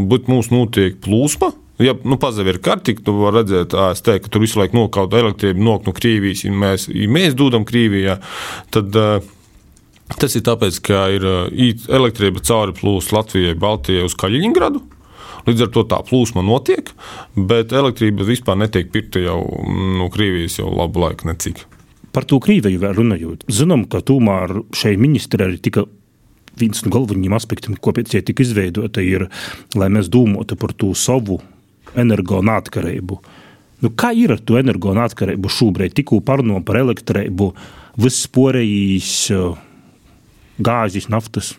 [0.09, 1.53] bet mums notiek plūsma.
[1.79, 5.87] Ja nu, pazaver karti, tu vari redzēt, AST, ka tur visu laiku nokauta elektrība nok
[5.87, 8.17] no Krievijas, ja mēs, ja mēs dodam Krievijā,
[8.75, 8.97] tad
[10.19, 11.29] tas ir tāpēc, ka ir
[11.87, 14.83] elektrība cauri plūst Latvijai, Baltijai uz Kaļiņgradu.
[15.47, 16.91] Līdz ar to tā plūsma notiek,
[17.37, 19.39] bet elektrība vispār netiek pirkta jau
[20.01, 21.63] no Krievijas jau labu laiku necik.
[22.13, 23.45] Par to Krieviju vēl runājot.
[23.53, 25.85] Zinām, ka tomēr šai ministrē arī tika
[26.59, 29.29] viens no galvenajiem aspektiem, kāpēc tie tika izveidota, ir,
[29.79, 31.39] lai mēs domātu par to savu
[31.99, 33.21] energoneatkarību.
[33.85, 35.95] Nu, kā ir ar to energoneatkarību šobrīd?
[35.95, 37.53] Tikko parunājām par elektrību,
[38.03, 39.13] viss porējīs
[40.59, 41.55] gāzes, naftas.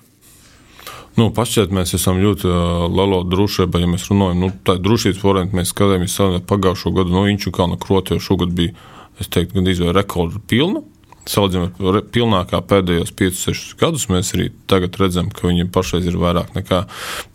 [1.18, 2.48] Nu, Pašķiet, mēs esam ļoti
[2.92, 4.44] lielā drošībā, ja mēs runājam.
[4.44, 6.16] Nu, tā drošības variantā mēs skatāmies
[6.48, 8.76] pagājušo gadu no Inču kalna kroti, jo šogad bija
[9.20, 10.84] es teiktu, gandrīz vai rekordu pilnu.
[11.30, 16.56] Salīdzinot ar pilnākā pēdējos 5-6 gadus, mēs arī tagad redzam, ka viņi pašreiz ir vairāk
[16.56, 16.86] nekā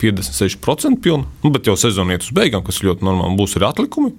[0.01, 1.29] 56% pilni.
[1.45, 4.11] Nu, bet jau sezona iet uz beigām, kas ļoti normāli būs arī atlikumi.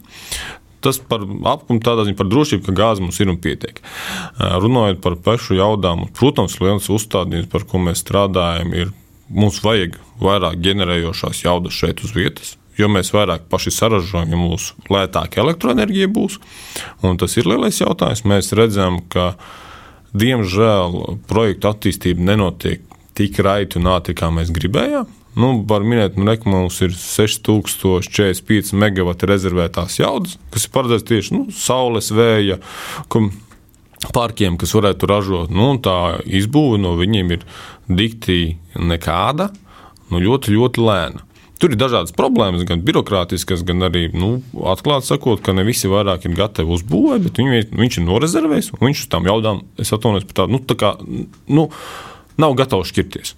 [0.85, 3.81] Tas par apkumu tādā ziņā par drošību, ka gāze mums ir un pietiek.
[4.39, 8.95] Runājot par pašu jaudām, protams, liels uzstādījums, par ko mēs strādājam, ir
[9.29, 14.89] mums vajag vairāk ģenerējošās jaudas šeit uz vietas Jo mēs vairāk paši saražojam, jo mūsu
[14.93, 16.41] lētāka elektroenerģija būs.
[17.07, 18.27] Un tas ir lielais jautājums.
[18.29, 19.35] Mēs redzam, ka
[20.17, 22.85] diemžēl projektu attīstība nenotiek
[23.17, 25.09] tik raiti un ātri, kā mēs gribējām.
[25.37, 31.35] Nu, var minēt, nu, ka mums ir 6045 megawati rezervētās jaudas, kas ir paredzēts tieši
[31.37, 32.57] nu, saules, vēja
[34.17, 35.53] parkiem, kas varētu ražot.
[35.53, 37.45] Nu, tā izbūve no viņiem ir
[37.89, 39.51] dikti nekāda,
[40.09, 41.25] nu, ļoti, ļoti lēna.
[41.57, 46.27] Tur ir dažādas problēmas, gan birokrātiskas, gan arī, nu, atklāti sakot, ka ne visi vairāk
[46.29, 50.29] ir gatavi uzbūvēt, bet viņi, viņš ir norezervējis un viņš uz tām jaudām, es atvainojos
[50.29, 50.93] par tādu, nu, tā kā,
[51.49, 51.67] nu,
[52.37, 53.33] nav gatavs šķirties.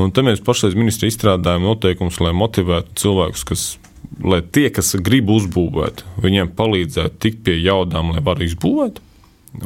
[0.00, 3.66] Un te mēs pašreiz ministri izstrādājam noteikumus, lai motivētu cilvēkus, kas,
[4.24, 9.02] lai tie, kas grib uzbūvēt, viņiem palīdzētu tikt pie jaudām, lai varētu izbūvēt.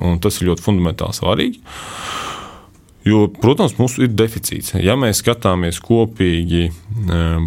[0.05, 1.63] Un tas ir ļoti fundamentāli svarīgi.
[3.07, 4.75] Jo, protams, mums ir deficīts.
[4.83, 6.73] Ja mēs skatāmies kopīgi e,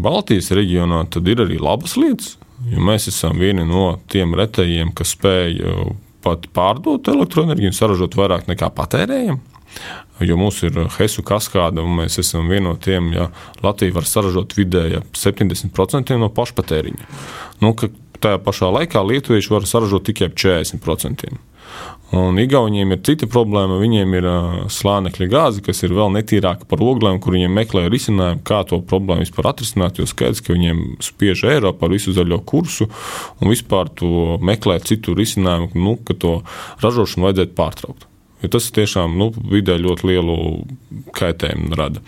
[0.01, 2.37] Baltijas reģionā, tad ir arī labas lietas.
[2.61, 5.75] Mēs esam vieni no tiem retējiem, kas spēj e,
[6.23, 9.41] pat pārdot elektroenerģiju un saražot vairāk nekā patērējam.
[10.21, 13.29] Jo mums ir Hesu kaskāde, un mēs esam vieni no tiem, ja
[13.63, 17.07] Latvija var saražot vidēji 70% no pašpatēriņa.
[17.63, 17.73] Nu,
[18.21, 21.31] tajā pašā laikā lietuvieši var saražot tikai 40%.
[22.12, 23.78] Un Igauniem ir cita problēma.
[23.80, 28.43] Viņiem ir uh, slānekļa gāze, kas ir vēl netīrāka par oglēm, kur viņiem meklē risinājumu,
[28.47, 30.02] kā to problēmu vispār atrisināt.
[30.02, 32.89] Jo skaidrs, ka viņiem spiež Eiropu ar visu zaļo kursu
[33.39, 36.39] un vispār to meklē citu risinājumu, nu, ka to
[36.84, 38.11] ražošanu vajadzētu pārtraukt.
[38.41, 40.36] Jo tas tiešām nu, vidē ļoti lielu
[41.15, 42.01] kaitējumu rada.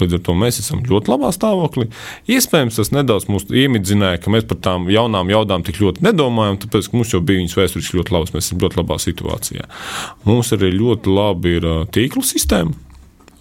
[0.00, 1.88] Līdz ar to mēs esam ļoti labā stāvoklī.
[2.30, 6.90] Iespējams, tas nedaudz mūs iemidzināja, ka mēs par tām jaunām jaudām tik ļoti nedomājam, tāpēc,
[6.90, 9.68] ka mums jau bija viņas vēsturiski ļoti labas, mēs esam ļoti labā situācijā.
[10.26, 12.82] Mums arī ļoti labi ir tīkla sistēma.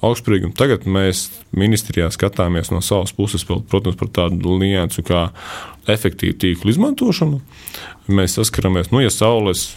[0.06, 0.52] Augstspriegam.
[0.54, 5.30] Tagad mēs ministrijā skatāmies no savas puses, protams, par tādu niansu kā
[5.90, 7.40] efektīvu tīklu izmantošanu.
[8.14, 9.72] Mēs saskaramies, nu, ja saules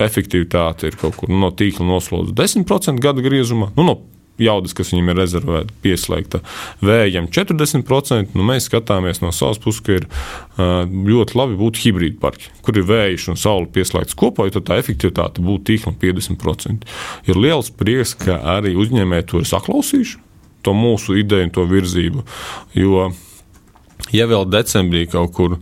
[0.00, 3.72] efektivitāte ir kaut kur no tīkla noslodzīta 10% gada griezumā.
[3.76, 3.98] Nu, no
[4.40, 6.40] jaudas, kas viņam ir rezervēta, pieslēgta
[6.84, 8.32] vējam 40%.
[8.38, 10.08] Nu, mēs skatāmies no savas puses, ka ir
[11.12, 15.44] ļoti labi būt hibrīd parki, kur ir vējš un saule pieslēgts kopā, jo tā efektivitāte
[15.44, 16.88] būtu tīklam 50%.
[17.28, 20.20] Ir liels prieks, ka arī uzņēmēji to ir saklausījuši,
[20.62, 22.26] to mūsu ideju un to virzību.
[22.78, 23.08] Jo,
[24.14, 25.58] ja vēl decembrī kaut kur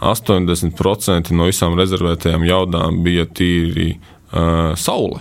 [0.00, 5.20] 80% no visām rezervētajām jaudām bija tīri uh, saule.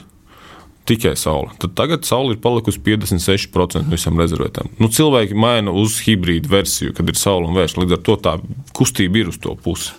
[0.90, 1.52] Tikai saule.
[1.62, 4.72] Tad tagad saule ir palikusi 56% no visām rezervētām.
[4.82, 7.78] Nu, cilvēki maina uz hibrīdu versiju, kad ir saule un vējš.
[7.84, 8.34] Līdz ar to tā
[8.74, 9.94] kustība ir uz to pusi.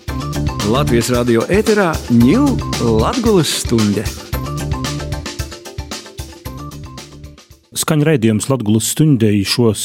[0.71, 4.30] Latvijas radio ēterā ņūl Latvijas stunde.
[7.71, 9.83] Skaņa raidījums Latvijas stundē šos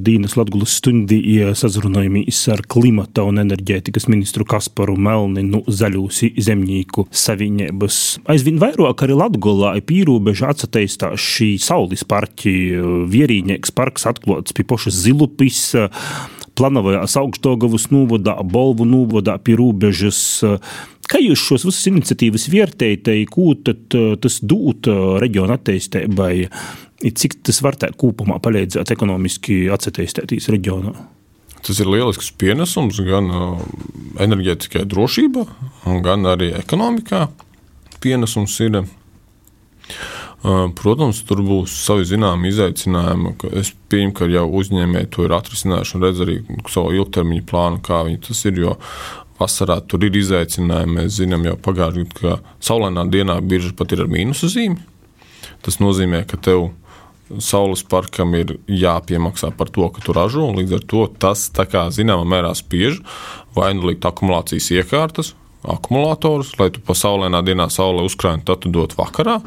[0.00, 1.18] dienas Latvijas stundī
[1.52, 7.98] sazrunājamies ar klimata un enerģētikas ministru Kasparu Melninu Zaļūs zemnieku saviņēbas.
[8.32, 12.54] Aizvien vairāk arī Latgolā pīrūbeža atsateistās šī saules parķi,
[13.12, 15.60] vierīnieks parks atklāts pie pošas Zilupis,
[16.56, 20.40] Planovajās augstogavas novadā, Bolvu novadā pie robežas.
[21.06, 24.88] Kā jūs šos visas iniciatīvas vērtējat, ko tas dod
[25.20, 26.32] reģiona attīstībai?
[26.96, 30.94] Cik tas var tā kopumā palīdzēt ekonomiski attīstīties reģionā?
[31.66, 33.26] Tas ir lielisks pienesums gan
[34.22, 35.42] enerģētikai drošībā,
[36.04, 37.26] gan arī ekonomikā.
[38.00, 38.84] Pienesums ir.
[40.78, 43.34] Protams, tur būs savi zināmi izaicinājumi.
[43.58, 46.36] Es pieņemu, ka jau uzņēmēji to ir atrisinājuši un redz arī
[46.70, 48.60] savu ilgtermiņa plānu, kā viņi tas ir.
[48.62, 48.76] Jo
[49.40, 51.00] vasarā tur ir izaicinājumi.
[51.00, 54.78] Mēs zinām jau pagājušajā gadā, ka saulainā dienā birža pat ir ar mīnusu zīmi.
[55.66, 56.85] Tas nozīmē, ka tev ir
[57.42, 60.46] Saules parkam ir jāpiemaksā par to, ka tu ražo.
[60.54, 63.00] Līdz ar to tas zināmā mērā spiež
[63.56, 65.32] vai nu likt akumulācijas iekārtas,
[65.66, 69.40] akumulatorus, lai tu pa saulainā dienā saulē uzkrājies, tad dod vakarā.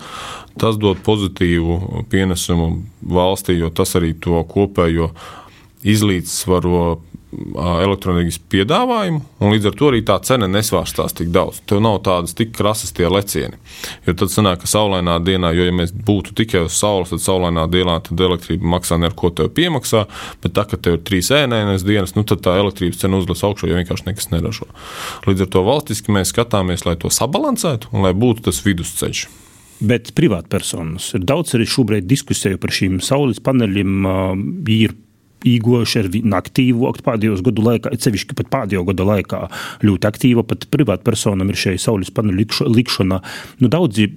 [0.59, 5.13] Tas dod pozitīvu pienesumu valstī, jo tas arī to kopējo
[5.87, 11.59] izlīdzsvaro elektroenerģijas piedāvājumu, un līdz ar to arī tā cena nesvārstās tik daudz.
[11.69, 13.59] Tev nav tādas tik krasas tie lecieni.
[14.07, 17.67] Jo tad sanāk, ka saulainā dienā, jo ja mēs būtu tikai uz saules, tad saulainā
[17.69, 20.05] dienā tad elektrība maksā neko tev piemaksā,
[20.43, 23.69] bet tā, ka tev ir trīs ēnainas dienas, nu tad tā elektrības cena uzliek augšā,
[23.69, 24.65] jo vienkārši nekas neražo.
[25.29, 29.27] Līdz ar to valstiski mēs skatāmies, lai to sabalansētu un lai būtu tas vidusceļš.
[29.79, 33.93] Bet privātpersonas ir daudz arī šobrīd diskusiju par šīm saules paneļiem.
[34.75, 34.97] Ir
[35.47, 39.43] īgoši ar vienu aktīvu pēdējos gadu laikā, cevišķi pat pēdējo gadu laikā
[39.85, 43.21] ļoti aktīva, pat privātpersonam ir šī saules paneļu likšana.
[43.61, 44.11] Nu, daudzi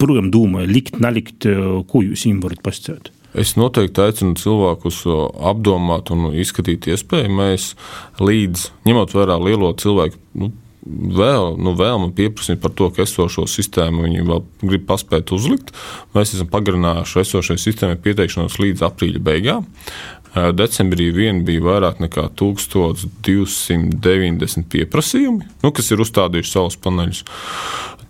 [0.00, 1.48] projām domāju, likt, nelikt,
[1.90, 3.12] ko jūs viņiem varat pasakāt.
[3.36, 5.02] Es noteikti aicinu cilvēkus
[5.50, 7.32] apdomāt un izskatīt iespēju.
[7.36, 7.74] Mēs
[8.22, 10.20] līdz ņemot vērā lielo cilvēku.
[10.40, 10.54] Nu,
[10.86, 15.68] vēl, nu, vēlme pieprasīt par to, ka esošo sistēmu viņi vēl grib paspēt uzlikt.
[16.16, 19.62] Mēs esam pagarinājuši esošajai sistēmai pieteikšanos līdz aprīļa beigām.
[20.36, 27.20] Decembrī vien bija vairāk nekā 1290 pieprasījumi, nu, kas ir uzstādījuši savus paneļus.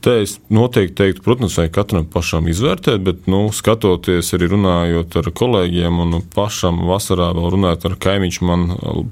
[0.07, 5.29] Te es noteikti teiktu, protams, vajag katram pašam izvērtēt, bet, nu, skatoties arī runājot ar
[5.41, 8.69] kolēģiem un pašam vasarā vēl runājot ar kaimiņš, man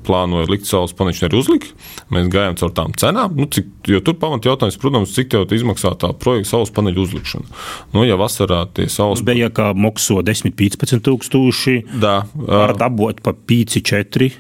[0.06, 1.74] plānoja likt savus paneļus arī uzlikt.
[2.14, 5.96] Mēs gājām caur tām cenām, nu, cik, jo tur pamat jautājums, protams, cik tev izmaksā
[5.98, 7.50] tā projekta saules paneļu uzlikšana.
[7.96, 9.26] Nu, ja vasarā tie saules.
[9.26, 14.30] Bija kā mokso 10-15 tūkstoši, da, var dabūt pa 5-4.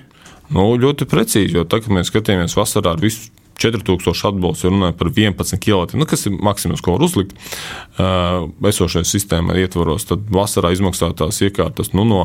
[0.54, 5.10] Nu, ļoti precīzi, jo tagad, kad mēs skatījāmies vasarā ar visu 4000 atbalstu, runāja par
[5.12, 10.08] 11 kW, nu, kas ir maksimums, ko var uzlikt uh, esošajā sistēmā ietvaros.
[10.08, 12.24] Tad vasarā izmaksātās iekārtas nu, no,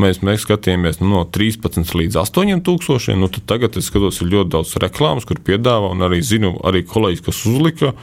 [0.00, 3.18] mēs, mēs skatījāmies nu, no 13 līdz 8000.
[3.18, 7.26] Nu, tagad es skatos, ir ļoti daudz reklāmas, kur piedāvā, un arī zinu, arī kolēģis,
[7.26, 7.94] kas uzlika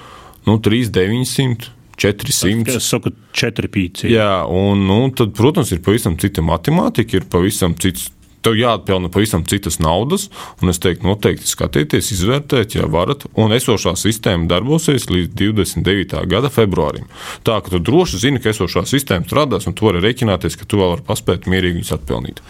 [0.47, 1.75] nu, 3900.
[1.99, 2.77] 400.
[2.79, 4.07] Es saku, 4 pīci.
[4.13, 8.07] Jā, un nu, tad, protams, ir pavisam cita matemātika, ir pavisam cits
[8.45, 10.27] tev jāatpelna pavisam citas naudas,
[10.63, 16.23] un es teiktu, noteikti skatieties, izvērtēt, ja varat, un esošā sistēma darbosies līdz 29.
[16.31, 17.09] gada februārim.
[17.47, 20.79] Tā ka tu droši zini, ka esošā sistēma strādās, un tu vari rēķināties, ka tu
[20.81, 22.41] vēl vari paspēt mierīgi viņus atpelnīt.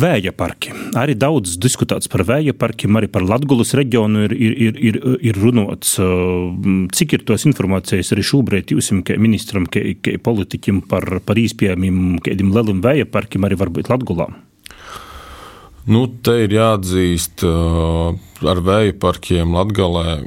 [0.00, 0.74] Vēja parki.
[0.98, 5.40] Arī daudz diskutēts par vēja parkiem, arī par Latvijas reģionu ir, ir, ir, ir, ir
[5.40, 5.96] runāts.
[6.94, 9.82] Cik ir tos informācijas arī šobrīd jums, kā ministram, kā
[10.24, 14.32] politiķim, par, par īspējamiem kādiem lieliem vēja parkiem, arī varbūt Latvijā?
[15.84, 20.22] Nu, te ir jāatzīst, ar vēja parkiem Latvijā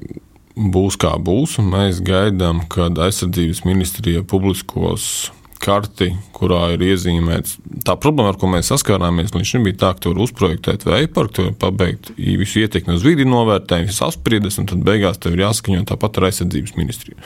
[0.58, 1.58] būs kā būs.
[1.65, 7.58] Mēs gaidām, kad aizsardzības ministrija publiskos karti, kurā ir iezīmēts.
[7.86, 11.50] Tā problēma, ar ko mēs saskārāmies, līdz šim bija tā, ka tur uzprojektēt vēja parku,
[11.60, 16.22] pabeigt visu ietekmi uz vidi novērtējumu, visas apspriedes, un tad beigās tev ir jāskaņo tāpat
[16.22, 17.17] ar aizsardzības ministriju.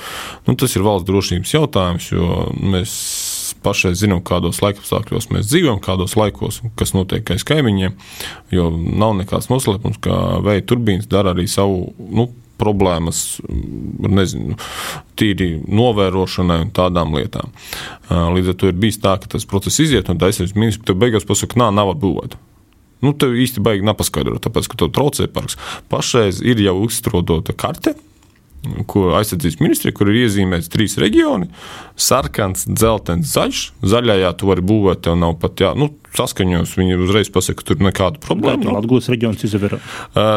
[0.48, 2.96] Nu, tas ir valsts drošības jautājums, jo mēs
[3.64, 7.98] pašai zinām, kādos laikapstākļos mēs dzīvojam, kādos laikos, kas notiek aiz kaimiņiem.
[8.56, 11.92] Jo nav nekāds noslēpums, ka vēja turbīnas dara arī savu.
[12.12, 12.30] Nu,
[12.62, 13.40] problēmas,
[14.06, 14.54] nezinu,
[15.18, 17.50] tīri novērošanai un tādām lietām.
[18.12, 21.26] Līdz ar to ir bijis tā, ka tas process iziet, un aizsardzības ministrs tev beigās
[21.26, 22.38] pasaka, nā, nav atbūvēta.
[23.02, 25.58] Nu, tev īsti baigi nepaskaidrot, tāpēc, ka tev traucē parks.
[25.90, 27.96] Pašreiz ir jau izstrādāta karte,
[28.86, 31.50] ko aizsardzības ministrija, kur ir iezīmēts trīs reģioni-
[32.10, 33.62] sarkans, dzeltens, zaļš.
[33.82, 36.76] Zaļajā tu vari būvēt, tev nav pat jā, nu, saskaņos.
[36.78, 38.82] Viņi uzreiz pasaka, ka tur nekāda problēma nav.
[38.82, 39.80] Latvijas reģions izvēr.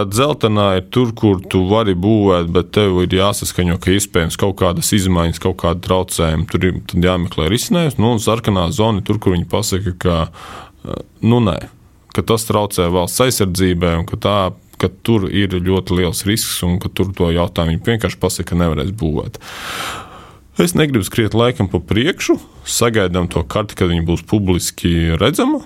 [0.08, 4.92] Dzeltenā ir tur, kur tu vari būvēt, bet tev ir jāsaskaņo, ka iespējams kaut kādas
[4.96, 6.48] izmaiņas, kaut kāda traucējuma.
[6.50, 7.98] Tur ir jāmeklē risinājums.
[7.98, 10.28] Nu, un sarkanā zona ir tur, kur viņi pasaka, ka
[11.20, 11.58] nu, nē,
[12.14, 14.38] ka tas traucē valsts aizsardzībai un ka tā
[14.80, 18.60] ka tur ir ļoti liels risks un ka tur to jautājumu viņi vienkārši pasaka, ka
[18.62, 19.40] nevarēs būvēt.
[20.62, 25.64] Es negribu skriet laikam pa priekšu, sagaidām to karti, kad viņa būs publiski redzama.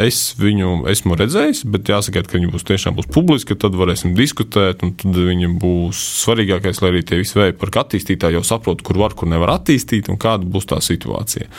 [0.00, 4.84] Es viņu esmu redzējis, bet jāsaka, ka viņa būs tiešām būs publiska, tad varēsim diskutēt,
[4.84, 9.00] un tad viņa būs svarīgākais, lai arī tie visi vēja parka attīstītāji jau saprot, kur
[9.02, 11.50] var, kur nevar attīstīt, un kāda būs tā situācija.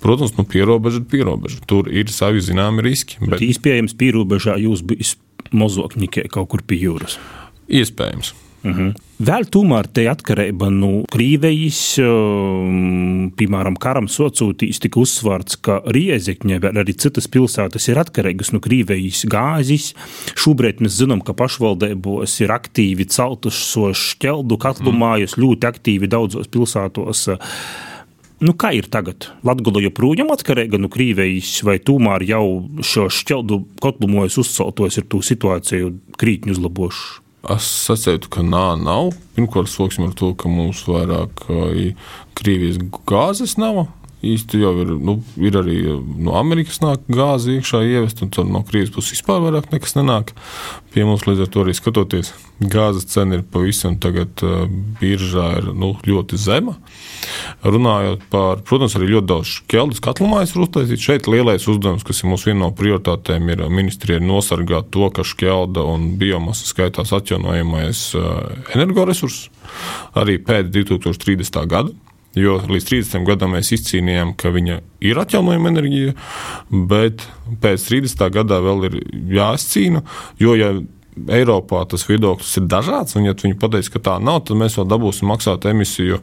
[0.00, 1.60] Protams, nu, pierobeža ir pierobeža.
[1.68, 3.20] Tur ir savi zināmi riski.
[3.20, 5.20] Bet, bet iespējams, pierobežā jūs bijat
[5.52, 7.20] mozokņikai kaut kur pie jūras.
[7.68, 8.34] Iespējams.
[8.66, 8.88] Uh mhm.
[8.88, 9.02] -huh.
[9.16, 16.58] Vēl tomēr te atkarība no nu, Krievijas, um, piemēram, karam socūtīs tika uzsvārts, ka Riezekņa,
[16.60, 19.94] vēl arī citas pilsētas ir atkarīgas no Krievijas gāzes.
[20.36, 25.00] Šobrīd mēs zinām, ka pašvaldībos ir aktīvi celtušos šķeldu katlu mm.
[25.00, 27.30] mājas, ļoti aktīvi daudzos pilsētos.
[28.36, 29.30] Nu, kā ir tagad?
[29.46, 32.44] Latvija joprojām atkarīga no Krievijas, vai tomēr jau
[32.84, 37.22] šo šķeldu kotlumojas uzceltos ir tū situāciju krītņu uzlabošu?
[37.54, 39.14] Es sacītu, ka nā, nav.
[39.36, 41.46] Pirmkārt, sāksim ar to, ka mums vairāk
[42.36, 43.86] Krievijas gāzes nav
[44.34, 45.78] īsti jau ir, nu, ir arī
[46.22, 50.32] no Amerikas nāk gāze iekšā ievest, un no Krievijas puses vispār vairāk nekas nenāk.
[50.94, 52.30] Pie mums līdz ar to arī skatoties,
[52.72, 54.40] gāzes cena ir pavisam tagad
[55.00, 56.76] biržā ir nu, ļoti zema.
[57.66, 61.04] Runājot par, protams, arī ļoti daudz šķeldas katlumājas ir uztaisīts.
[61.04, 65.84] Šeit lielais uzdevums, kas ir mūsu viena no prioritātēm, ir ministrija nosargāt to, ka šķelda
[65.84, 68.08] un biomasa skaitās atjaunojamais
[68.76, 69.50] energoresurss
[70.16, 71.62] arī pēc 2030.
[71.68, 71.92] gada.
[72.36, 76.12] Jo līdz 30 gadam mēs izcīnījām, ka viņa ir atjaunojama enerģija,
[76.90, 77.24] bet
[77.62, 78.98] pēc 30 gadā vēl ir
[79.38, 80.02] jāizcīna.
[80.42, 80.74] Jo, ja
[81.32, 84.84] Eiropā tas viedoklis ir dažāds, un ja viņi pateiks, ka tā nav, tad mēs vēl
[84.90, 86.20] dabūsim maksāt emisiju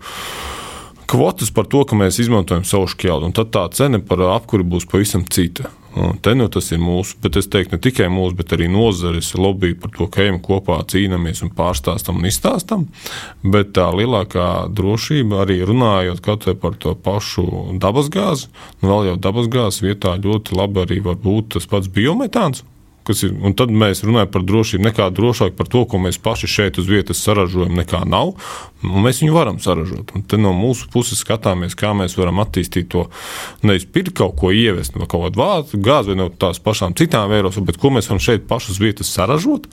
[1.09, 4.85] kvotas par to, ka mēs izmantojam savu šķeldu, un tad tā cena par apkuri būs
[4.89, 5.71] pavisam cita.
[5.93, 9.75] Te nu tas ir mūsu, bet es teiktu, ne tikai mūsu, bet arī nozares lobby
[9.77, 12.87] par to, ka ejam kopā, cīnāmies un pārstāstam un izstāstam.
[13.45, 16.25] Bet tā lielākā drošība arī runājot
[16.61, 17.45] par to pašu
[17.77, 18.49] dabasgāzi,
[18.81, 22.65] nu vēl jau dabasgāzes vietā ļoti labi arī var būt tas pats biometāns.
[23.03, 24.85] Ir, un tad mēs runājam par drošību.
[24.87, 28.33] Nekā drošāk par to, ko mēs paši šeit uz vietas saražojam, nekā nav.
[28.83, 30.13] Mēs viņu varam saražot.
[30.15, 33.09] Un no mūsu puses skatāmies, kā mēs varam attīstīt to.
[33.63, 37.59] Nevis pirkt kaut ko ievest no kaut kāda gāzes vai no tās pašām citām vēros,
[37.67, 39.67] bet ko mēs varam šeit pašas vietas saražot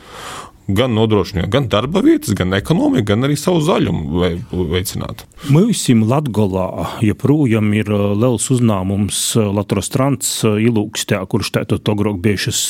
[0.77, 4.25] gan nodrošināt gan darba vietas, gan ekonomiku, gan arī savu zaļumu
[4.71, 5.27] veicināt.
[5.51, 12.21] Mums Latgolā joprojām ir uh, liels uzņēmums uh, Latvijas trans uh, ilūkstē, kurš tātad agrāk
[12.23, 12.61] bijušas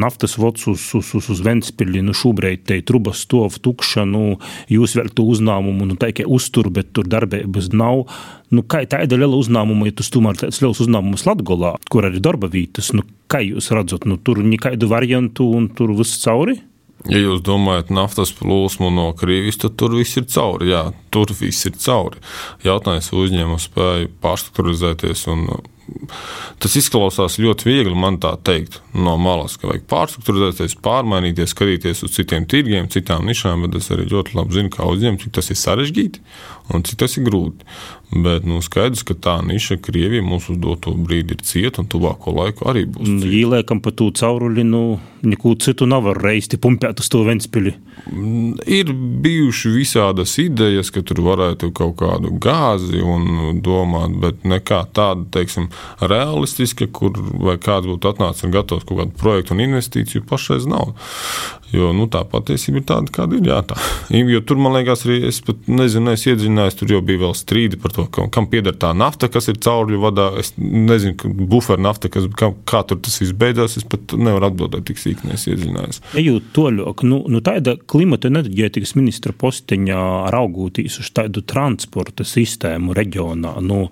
[0.00, 4.38] naftas vots uz, uz, uz, uz Ventspili, nu šobrīd te trubas stov tukša, nu
[4.72, 8.06] jūs vēl tu uzņēmumu, nu tikai uztur, bet tur darbības nav.
[8.50, 12.50] Nu, kā tāda liela uzņēmuma, ja tas tomēr tāds liels uzņēmums Latgolā, kur arī darba
[12.50, 16.58] vietas, nu kā jūs redzat, nu tur nekādu variantu un tur viss cauri?
[17.08, 20.68] Ja jūs domājat naftas plūsmu no Krievijas, tad tur viss ir cauri.
[20.74, 20.82] Jā,
[21.14, 22.20] tur viss ir cauri.
[22.66, 25.22] Jautājums uzņēmumu spēju pārstrukturizēties.
[25.32, 25.46] Un,
[26.60, 32.14] tas izklausās ļoti viegli man tā teikt no malas, ka vajag pārstrukturizēties, pārmainīties, skatīties uz
[32.18, 35.60] citiem tirgiem, citām nišām, bet es arī ļoti labi zinu, kā uzņēmums, cik tas ir
[35.62, 36.24] sarežģīti
[36.74, 37.66] un cik tas ir grūti.
[38.10, 42.34] Bet nu, skaidrs, ka tā niša Krievija mums uz doto brīdi ir cieta, un tuvāko
[42.34, 43.22] laiku arī būs.
[43.22, 47.76] Īlēkam pa to cauruli, nu, neko citu nav reizi pumpēt uz to Ventspili.
[48.10, 48.90] Mm, ir
[49.22, 55.70] bijuši visādas idejas, ka tur varētu kaut kādu gāzi un domāt, bet nekā tāda, teiksim,
[56.02, 60.96] realistiska, kur vai kāds būtu atnācis un gatavs kaut kādu projektu un investīciju, pašreiz nav.
[61.70, 63.46] Jo nu, tā patiesība ir tāda, kāda ir.
[63.50, 63.78] Jā, tā.
[64.30, 67.78] Jo tur man liekas, arī es pat nezinu, es iedziļinājos, tur jau bija vēl strīdi
[67.80, 70.28] par to, kam, kam pieder tā nafta, kas ir caurļu vadā.
[70.40, 73.78] Es nezinu, buferu nafta, kas, kā, kā tur tas viss beidzās.
[73.80, 76.02] Es pat nevaru atbildēt tik sīkni, es iedziļinājos.
[76.20, 80.02] Ejot toļok, nu, nu tāda klimata enerģētikas ministra posteņa
[80.34, 83.56] raugūtīs uz tādu transporta sistēmu reģionā.
[83.64, 83.86] Nu,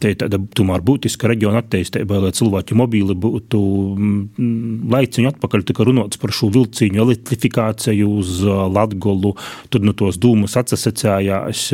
[0.00, 3.60] te ir tāda tomēr būtiska reģiona attīstība, lai cilvēki mobīli būtu
[3.94, 9.34] mm, laiciņu atpakaļ, tika runots par šo vilciņu elektrifikāciju uz Latgolu,
[9.72, 11.68] tur no tos dūmus atsasecējās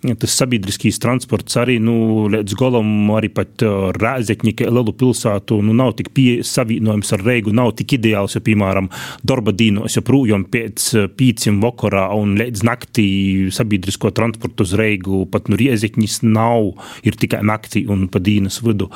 [0.00, 3.64] tas sabiedriskīs transports arī nu, līdz galam, arī pat
[3.96, 6.12] Rēzekņi, lielu pilsētu, nu, nav tik
[6.46, 8.88] savienojums ar Reigu, nav tik ideāls, jo, piemēram,
[9.26, 10.88] darba dīnos joprojām pēc
[11.18, 13.08] pīciem vakarā un līdz naktī
[13.52, 16.72] sabiedrisko transportu uz Reigu pat nu Riezekņis nav,
[17.04, 18.88] ir tikai naktī un pa dīnas vidu.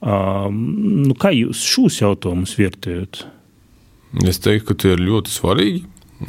[0.00, 0.60] Um,
[1.08, 3.24] nu, kā jūs šos jautājumus vērtējat?
[4.22, 5.82] Es teiktu, ka tie ir ļoti svarīgi.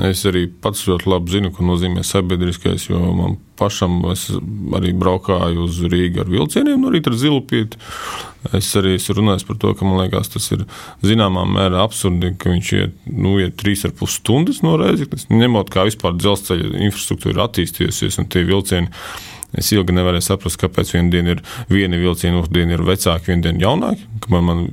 [0.03, 4.01] Es arī pats ļoti labi zinu, ko nozīmē sabiedriskais, jo man pašam
[4.75, 7.79] arī braukāju uz Rīgā ar vilcieniem no rīta ar zilupīti.
[8.57, 10.65] Es arī esmu runājis par to, ka man liekas, tas ir
[11.05, 15.71] zināmā mērā absurdi, ka viņš iet, nu, iet trīs ar pus stundas no Reizeknas, ņemot
[15.73, 18.91] kā vispār dzelzceļa infrastruktūra attīstījusies un tie vilcieni
[19.59, 23.47] Es ilgi nevarēju saprast, kāpēc viena diena ir viena vilciena, otra diena ir vecāka, viena
[23.47, 24.09] diena jaunāka.
[24.33, 24.65] Man, man,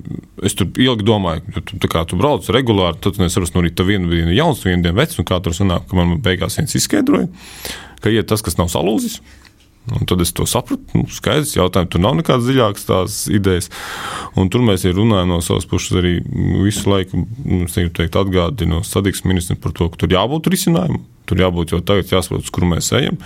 [0.43, 3.87] es tur ilgi domāju, ka tu, kā tu brauc regulāri, tad es saprotu, no rīta
[3.87, 6.75] viena diena ir jauns, viena diena vecs, un kā tur sanāk, ka man beigās viens
[6.79, 7.31] izskaidroja,
[8.03, 9.21] ka iet tas, kas nav salūzis.
[9.91, 10.85] Un tad es to sapratu.
[10.95, 13.67] Nu, skaidrs, jautājums, tur nav nekādas dziļākas tās idejas.
[14.39, 16.21] Un tur mēs runājam no savas puses arī
[16.63, 17.25] visu laiku,
[17.67, 21.03] teikt, atgādinot satiksmes ministram par to, ka tur jābūt risinājumam.
[21.27, 23.19] Tur jābūt jau tagad jāsaprot, uz kur mēs ejam.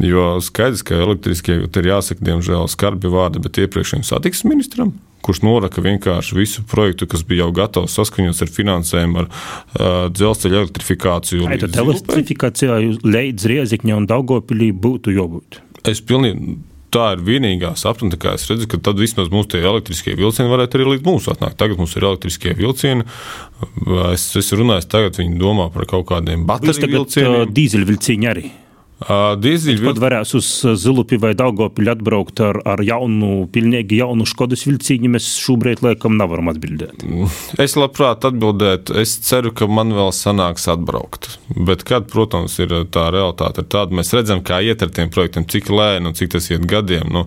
[0.00, 4.94] Jo skaidrs, ka elektriskie ir jāsaka, diemžēl, skarbi vārdi, bet iepriekšējiem satiksmes ministram,
[5.24, 10.62] kurš noraka vienkārši visu projektu, kas bija jau gatavs saskaņots ar finansējumu, ar uh, dzelzceļa
[10.62, 11.44] elektrifikāciju.
[11.50, 15.60] Vai tad elektrifikācijā līdz Riezikņa un Daugopilī būtu jābūt?
[15.88, 16.58] Es pilnīgi.
[16.90, 20.88] Tā ir vienīgā sapņa, kā es redzu, ka tad vismaz mūsu elektriskie vilcieni varētu arī
[20.88, 21.54] līdz mums atnākt.
[21.60, 23.06] Tagad mums ir elektriskie vilcieni.
[24.08, 27.54] Es, es runāju, tagad viņi domā par kaut kādiem bateriju vilcieniem.
[27.54, 28.50] Dīzeļvilcieni arī.
[29.00, 30.02] Dīzeļu vilcienu.
[30.02, 30.48] varēs uz
[30.82, 35.08] Zilupi vai Daugopiļu atbraukt ar, ar jaunu, pilnīgi jaunu Škodas vilciņu.
[35.14, 37.06] Mēs šobrīd laikam nevaram atbildēt.
[37.64, 38.98] Es labprāt atbildētu.
[39.00, 41.38] Es ceru, ka man vēl sanāks atbraukt.
[41.56, 45.48] Bet kad, protams, ir tā realitāte ir tāda, mēs redzam, kā iet ar tiem projektiem,
[45.48, 47.08] cik lēni un cik tas iet gadiem.
[47.12, 47.24] Nu,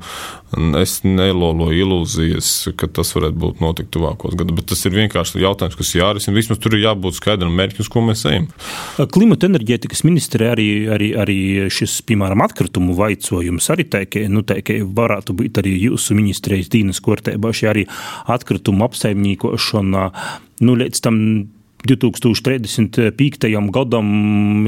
[0.80, 2.50] es neloloju ilūzijas,
[2.80, 4.56] ka tas varētu būt notikt tuvākos gados.
[4.58, 6.36] Bet tas ir vienkārši jautājums, kas jārisina.
[6.38, 8.50] Vismaz tur ir jābūt skaidram mērķim, uz ko mēs ejam.
[9.14, 11.40] Klimata enerģētikas ministre arī, arī, arī
[11.74, 16.72] šis, piemēram, atkritumu vaicojums arī tā, ka, nu, tā, ka varētu būt arī jūsu ministrijas
[16.74, 17.88] dīnas kortībā šī arī
[18.34, 20.08] atkritumu apsaimniekošana,
[20.64, 21.20] nu, līdz tam
[21.88, 23.50] 2035.
[23.76, 24.08] gadam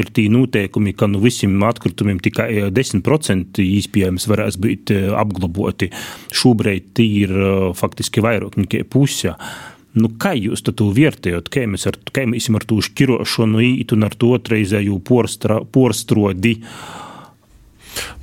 [0.02, 5.92] ir tie noteikumi, ka nu visiem atkritumiem tikai 10% iespējams varēs būt apglabāti.
[6.36, 7.38] Šobrīd tie ir
[7.80, 9.36] faktiski vairāk nekā puse.
[9.96, 11.48] Nu, kā jūs to vērtējat?
[11.48, 16.58] Kā mēs ar, kā mēs ar to šķirošanu ītu un ar to otrreizēju porstrodi?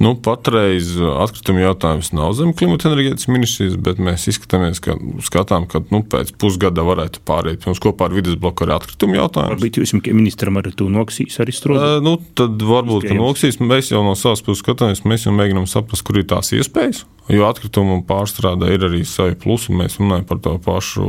[0.03, 5.83] Nu, patreiz atkrituma jautājums nav zem klimata enerģētikas ministrijas, bet mēs izskatāmies, ka skatām, ka
[5.93, 9.57] nu, pēc pusgada varētu pāriet mums kopā ar vidas bloku arī atkrituma jautājumu.
[9.57, 12.01] Varbūt jūs ministram arī to noksīs arī strādājat?
[12.01, 13.61] Uh, nu, tad varbūt, ka noksīs.
[13.63, 17.05] Mēs jau no savas puses skatāmies, mēs jau mēģinām saprast, kur ir tās iespējas.
[17.31, 19.71] Jo atkritumu pārstrādē ir arī savi plusi.
[19.79, 21.05] Mēs runājam par to pašu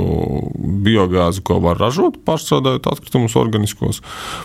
[0.86, 4.04] biogāzi, ko var ražot, pārstrādājot atkritumus organiskos.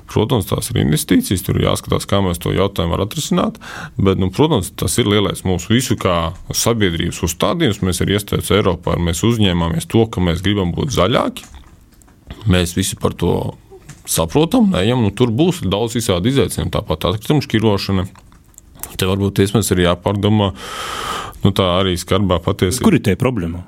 [0.08, 3.60] Protams, tās ir investīcijas, tur ir jāskatās, kā mēs to jautājumu varam atrisināt.
[4.00, 7.82] Bet, nu, protams, tas ir lielais mūsu visu kā sabiedrības uzstādījums.
[7.84, 11.46] Mēs arī iestājāmies Eiropā, mēs uzņēmāmies to, ka mēs gribam būt zaļāki.
[12.48, 13.32] Mēs visi par to
[14.08, 18.06] saprotam, ejam, nu, tur būs daudz visādi izaicinājumu, tāpat atkritumu šķirošana.
[18.98, 20.52] Te varbūt iespējams ir jāpārdomā
[21.44, 22.86] nu, tā arī skarbā patiesībā.
[22.86, 23.66] Kur ir tā problēma?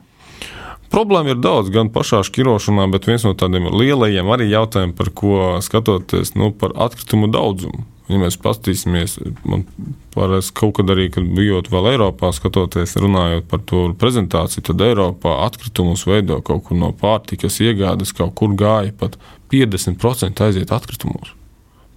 [0.91, 5.36] Problēma ir daudz, gan pašā šķirošanā, bet viens no tādiem lielajiem arī jautājumiem, par ko
[5.62, 7.84] skatoties, nu, par atkritumu daudzumu.
[8.11, 9.62] Ja mēs paskatīsimies, man
[10.14, 15.36] parasti kaut kad arī, kad bijot vēl Eiropā, skatoties, runājot par to prezentāciju, tad Eiropā
[15.46, 19.14] atkritumus veido kaut kur no pārtikas iegādes, kaut kur gāja pat
[19.54, 21.36] 50% aiziet atkritumos.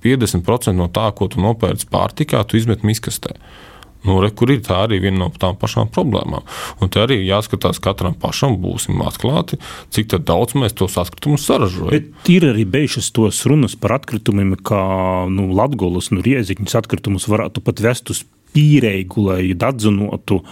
[0.04, 3.38] 50% no tā, ko tu nopērci pārtikā, tu izmet miskastē.
[4.04, 6.44] Nu, re, kur ir tā arī viena no tām pašām problēmām.
[6.84, 9.60] Un te arī jāskatās katram pašam, būsim atklāti,
[9.96, 11.94] cik daudz mēs tos atkritumus saražojam.
[11.94, 14.84] Bet ir arī bijušas tos runas par atkritumiem, kā
[15.32, 18.24] nu, Latvijas nu, rieziņas atkritumus varētu pat vest uz
[18.54, 20.44] pīrēgu, lai dadzinotu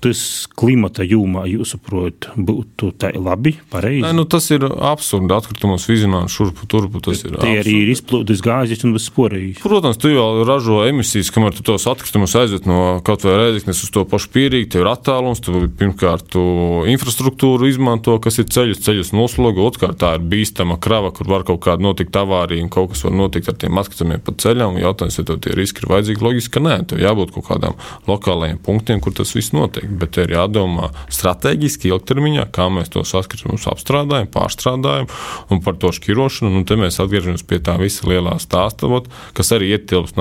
[0.00, 0.20] tas
[0.58, 4.02] klimata jomā, jūsuprāt, būtu tā labi, pareizi?
[4.04, 5.28] Nē, nu, tas ir absurdi.
[5.30, 7.02] Atkritumus vizināt šurpu turpu.
[7.04, 9.60] Tas ir tie arī ir izplūdes gāzes un sporījis.
[9.62, 13.92] Protams, tu jau ražo emisijas, kamēr tu tos atkritumus aizved no kaut vai reizeknes uz
[13.94, 15.42] to pašu pierīgi, tev ir attālums.
[15.44, 16.42] Tu pirmkārt tu
[16.90, 19.66] infrastruktūru izmanto, kas ir ceļus, ceļus noslogo.
[19.68, 23.16] Otrkārt, tā ir bīstama krava, kur var kaut kāda notikt avārija un kaut kas var
[23.16, 24.80] notikt ar tiem atkritumiem pa ceļam.
[24.80, 26.26] Jautājums, vai tev tie riski ir vajadzīgi?
[26.26, 27.78] Loģiski, ka nē, tev jābūt kaut kādām
[28.08, 33.66] lokālajiem punktiem, kur tas viss notiek bet ir jādomā strateģiski, ilgtermiņā, kā mēs tos atkritumus
[33.70, 35.08] apstrādājam, pārstrādājam
[35.50, 36.52] un par to šķirošanu.
[36.54, 38.90] Nu, te mēs atgriežamies pie tā visa lielā stāsta,
[39.36, 40.18] kas arī ietilpst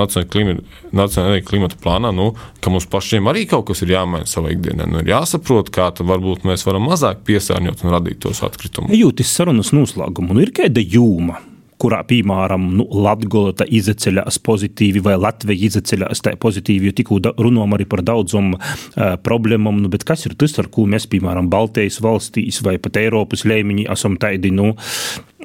[0.89, 2.31] Nacionālajā klimata plānā, nu,
[2.63, 4.87] ka mums pašiem arī kaut kas ir jāmaina savā ikdienā.
[4.89, 8.95] Nu, ir jāsaprot, kā varbūt mēs varam mazāk piesārņot un radīt tos atkritumus.
[8.95, 11.39] Jūtis sarunas noslēgumu, un ir kāda jūma
[11.79, 18.03] kurā, piemēram, nu, Latvija izceļas pozitīvi vai Latvija izceļas pozitīvi, jo tikko runājam arī par
[18.05, 19.83] daudzām uh, problēmām.
[19.83, 24.17] Nu, kas ir tas, ar ko mēs, piemēram, Baltijas valstīs vai pat Eiropas līmenī esam
[24.19, 24.73] tādi, nu,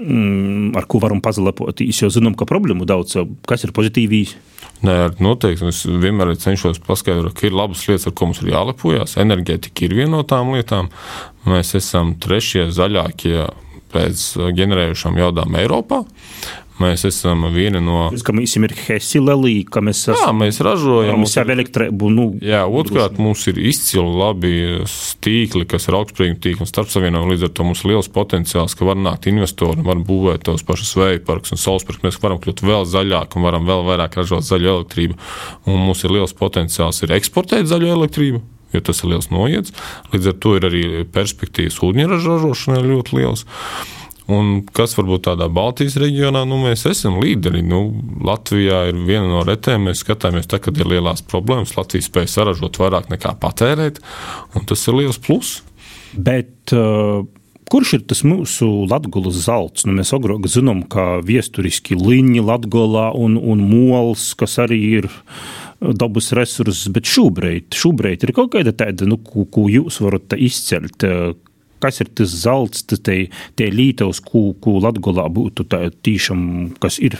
[0.00, 2.02] mm, ar ko varam pazalepoties?
[2.02, 3.18] Jo zinām, ka problēmu daudz,
[3.48, 4.36] kas ir pozitīvīs.
[4.84, 5.70] Nē, noteikti.
[5.70, 9.16] Es vienmēr cenšos paskaidrot, ka ir labas lietas, ar ko mums ir jālepojas.
[9.22, 10.90] Enerģētika ir viena no tām lietām.
[11.48, 13.46] Mēs esam trešie zaļākie
[13.94, 14.26] pēc
[14.58, 16.04] ģenerējušām jaudām Eiropā.
[16.82, 18.08] Mēs esam viena no.
[18.10, 20.18] Mēs ir Hesilelī, ka mēs esam.
[20.18, 21.20] Jā, mēs ražojam.
[21.22, 22.24] Mums jau elektrību, nu.
[22.42, 24.54] Jā, otrkārt, mums ir izcili labi
[25.22, 27.36] tīkli, kas ir augstspējīgi tīkli un starpsavienojumi.
[27.36, 30.96] Līdz ar to mums ir liels potenciāls, ka var nākt investori, var būvēt tos pašus
[30.98, 32.02] vēja parkus un saules parkus.
[32.08, 35.20] Mēs varam kļūt vēl zaļāk un varam vēl vairāk ražot zaļu elektrību.
[35.70, 38.42] Un mums ir liels potenciāls ir eksportēt zaļu elektrību
[38.74, 39.74] jo tas ir liels noiets.
[40.12, 43.46] Līdz ar to ir arī perspektīvas ūdeņraža ražošanai ļoti liels.
[44.32, 47.60] Un kas varbūt tādā Baltijas reģionā, nu, mēs esam līderi.
[47.66, 47.82] Nu,
[48.24, 51.76] Latvijā ir viena no retēm, mēs skatāmies, tā, kad ir lielās problēmas.
[51.76, 54.00] Latvija spēja saražot vairāk nekā patērēt,
[54.56, 55.62] un tas ir liels pluss.
[56.16, 57.24] Bet, uh...
[57.64, 59.86] Kurš ir tas mūsu latgulas zelts?
[59.88, 65.08] Nu, mēs agrāk zinām, ka viesturiski liņi latgolā un, un mols, kas arī ir
[65.92, 71.04] dabas resursus, bet šobrīd, šobrīd ir kaut kāda tāda, nu, ko, ko jūs varat izcelt,
[71.84, 73.16] kas ir tas zelts, te,
[73.58, 76.44] tie lītavs, ko, ko Latgolā būtu tā tīšām,
[76.82, 77.18] kas ir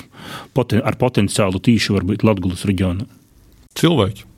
[0.57, 3.09] poten, ar potenciālu tīši varbūt Latgulas reģionā?
[3.79, 4.31] Cilvēki.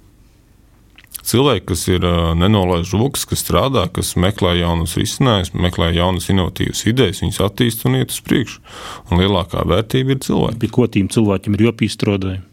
[1.26, 2.04] Cilvēki, kas ir
[2.38, 7.96] nenolaiž rokas, kas strādā, kas meklē jaunas risinājumus, meklē jaunas, inovatīvas idejas, viņas attīstīja un
[7.98, 8.60] iet uz priekšu.
[9.10, 10.60] Un lielākā vērtība ir cilvēki.
[10.62, 12.44] Pie ko tiem cilvēkiem ir jāpīstrādājas?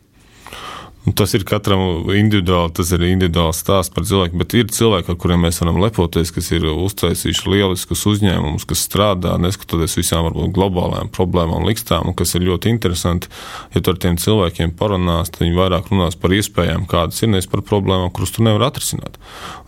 [1.03, 5.41] Tas ir katram individuāli, tas ir individuāls stāsts par cilvēku, bet ir cilvēki, ar kuriem
[5.43, 11.67] mēs varam lepoties, kas ir uztaisījuši lieliskus uzņēmumus, kas strādā, neskatoties visām varbūt globālajām problēmām
[11.67, 13.27] likstām, kas ir ļoti interesanti.
[13.75, 17.51] Ja tu ar tiem cilvēkiem parunās, tad viņi vairāk runās par iespējām, kādas ir, nevis
[17.51, 19.19] par problēmām, kuras tu nevari atrisināt.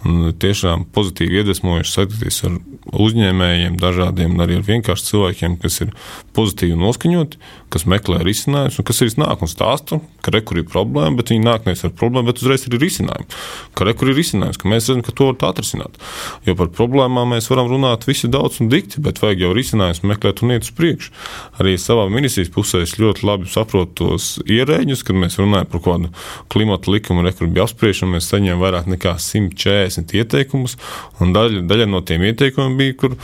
[0.07, 2.55] Un tiešām pozitīvi iedvesmojuši satikties ar
[2.95, 5.91] uzņēmējiem, dažādiem, arī ar vienkārši cilvēkiem, kas ir
[6.37, 11.24] pozitīvi noskaņoti, kas meklē risinājumus un kas arī nāk un stāsta, ka rekur ir problēma
[11.25, 13.27] bet viņi nāk nevis ar problēmu, bet uzreiz ir risinājumi.
[13.75, 15.97] Ka re, kur ir risinājums, ka mēs redzam, ka to var atrisināt.
[16.45, 20.43] Jo par problēmām mēs varam runāt visi daudz un dikti, bet vajag jau risinājums meklēt
[20.45, 21.13] un iet uz priekšu.
[21.61, 26.11] Arī savā ministrijas pusē es ļoti labi saprotu tos ierēģus, kad mēs runājam par kādu
[26.53, 30.77] klimata likumu, kur bija apspriešana, mēs saņēmām vairāk nekā 140 ieteikumus,
[31.23, 33.15] un daļa, daļa no tiem ieteikumiem bija, kur,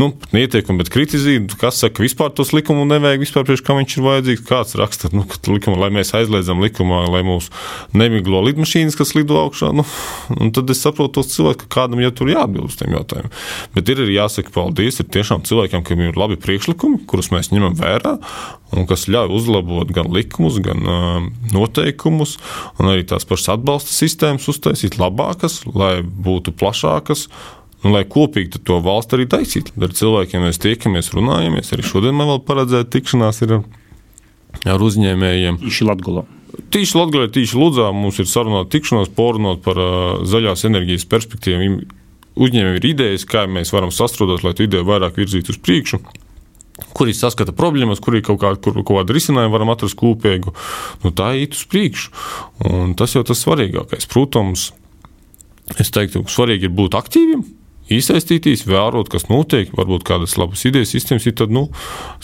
[0.00, 3.96] nu, ne ieteikumi, bet kritizīgi, kas saka, vispār tos likumus nevajag, vispār priekš kā viņš
[3.96, 8.96] ir vajadzīgs, kāds raksta, nu, likumu, lai mēs aizliedzam likumā, lai mūsu mums nemiglo lidmašīnas,
[8.96, 9.72] kas lido augšā.
[9.74, 9.84] Nu,
[10.54, 13.32] tad es saprotu tos cilvēkus, ka kādam jau tur jāatbild uz tiem jautājumiem.
[13.74, 17.76] Bet ir arī jāsaka paldies ir tiešām cilvēkiem, kam ir labi priekšlikumi, kurus mēs ņemam
[17.78, 18.16] vērā
[18.76, 21.20] un kas ļauj uzlabot gan likumus, gan uh,
[21.54, 22.36] noteikumus,
[22.80, 27.28] un arī tās pašas atbalsta sistēmas uztaisīt labākas, lai būtu plašākas.
[27.84, 29.76] Un, lai kopīgi to valsts arī taisītu.
[29.84, 31.70] Ar cilvēkiem mēs tiekamies, runājamies.
[31.76, 33.60] Arī šodien man vēl paredzēta tikšanās ar,
[34.72, 35.60] ar uzņēmējiem.
[35.62, 36.24] Tieši Latvijā.
[36.72, 39.96] Tīši Latvijā, tīši Ludzā mums ir sarunāta tikšanās, porunot par uh,
[40.28, 41.80] zaļās enerģijas perspektīvām.
[42.36, 46.00] Uzņēmējiem ir idejas, kā mēs varam sastrādāt, lai ideja vairāk virzītu uz priekšu.
[46.96, 50.52] Kur ir saskata problēmas, kur ir kaut kāda, kur, kaut kāda risinājuma, varam atrast kopīgu.
[51.04, 52.12] Nu, tā ir uz priekšu.
[52.68, 54.08] Un tas jau tas svarīgākais.
[54.12, 54.68] Protams,
[55.80, 57.46] es teiktu, ka svarīgi ir būt aktīviem,
[57.92, 61.68] iesaistīties, vērot, kas notiek, varbūt kādas labas idejas izcīnīt, tad, nu,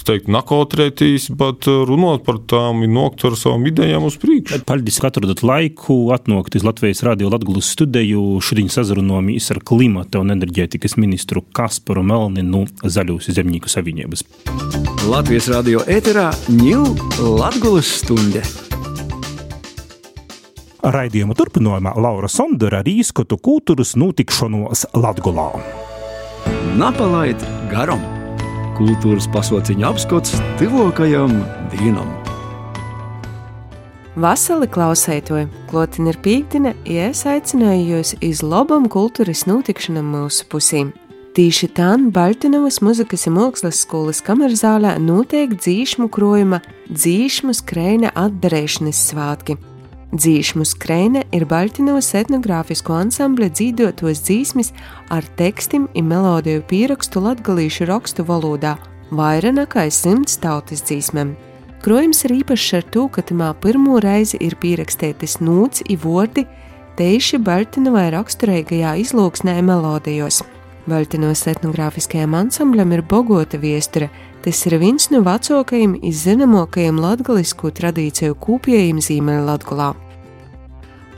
[0.02, 4.62] teiktu, nakautrēties, bet uh, runāt par tām, nokt ar savām idejām uz priekšu.
[4.68, 8.40] Paldies, ka atrodat laiku atnākt uz Latvijas radio Latgulas studiju.
[8.42, 14.26] Šodien sazrunājamies ar klimata un enerģētikas ministru Kasparu Melninu Zaļūs zemnieku savienības.
[15.10, 18.71] Latvijas radio ēterā ņūl Latgulas stunde.
[20.82, 25.52] Raidījuma turpinājumā Laura Sondera ar īskatu kultūras notikšanos Latgolā.
[26.74, 27.38] Napalaid
[27.70, 28.02] garam!
[28.74, 31.38] Kultūras pasauciņa apskats tuvākajam
[31.70, 32.10] dienam!
[34.18, 40.90] Vasarī klausētoju, klotin ir pīkdina, ja es aicināju jūs iz labam kultūras notikšanam mūsu pusīm.
[41.38, 46.58] Tīši tan Baltinovas muzikas un mākslas skolas kamerzālē notiek dzīšmu krojuma
[46.90, 49.62] dzīšmu skrēna atdarēšanas svātki–
[50.12, 54.68] Dzīšmu skrēne ir Baļķinovas etnogrāfisko ansambļa dzīdotos dzīsmis
[55.08, 58.74] ar tekstim un melodiju pierakstu latgalīšu rakstu valodā,
[59.08, 61.32] vairāk nekā simts tautas dzīsmēm.
[61.80, 66.44] Krojums ir īpašs ar to, ka tamā pirmo reizi ir pierakstītas nūts i vordi
[67.00, 70.42] tieši Baļķinovai raksturīgajā izlūksnē melodijos.
[70.92, 74.12] Baļķinovas etnogrāfiskajam ansambļam ir bogota viesture,
[74.42, 79.92] Tas ir viens no vecākajiem, izzināmākajiem latviešu tradīciju kūpjiem Ziemeļvidgulā.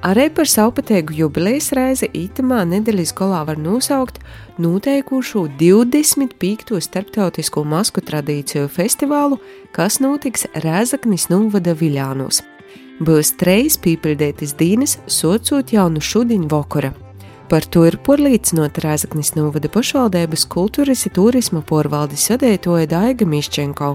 [0.04, 4.18] Arī par savpatēgu jubilejas reizi itamā nedēļas galā var nosaukt
[4.60, 6.76] noteikušo 25.
[6.84, 9.38] starptautisko masku tradīciju festivālu,
[9.72, 12.42] kas notiks Rēzaknis Nūvada Viļānos.
[13.00, 16.92] Būs trejas pīpildētas dīnes, socot jaunu šudiņu vokora.
[17.54, 23.90] Par to ir porlīdzinota Rēzaknis novada pašvaldības kultūras un turisma porvaldes sadētoja Daiga Miščenko.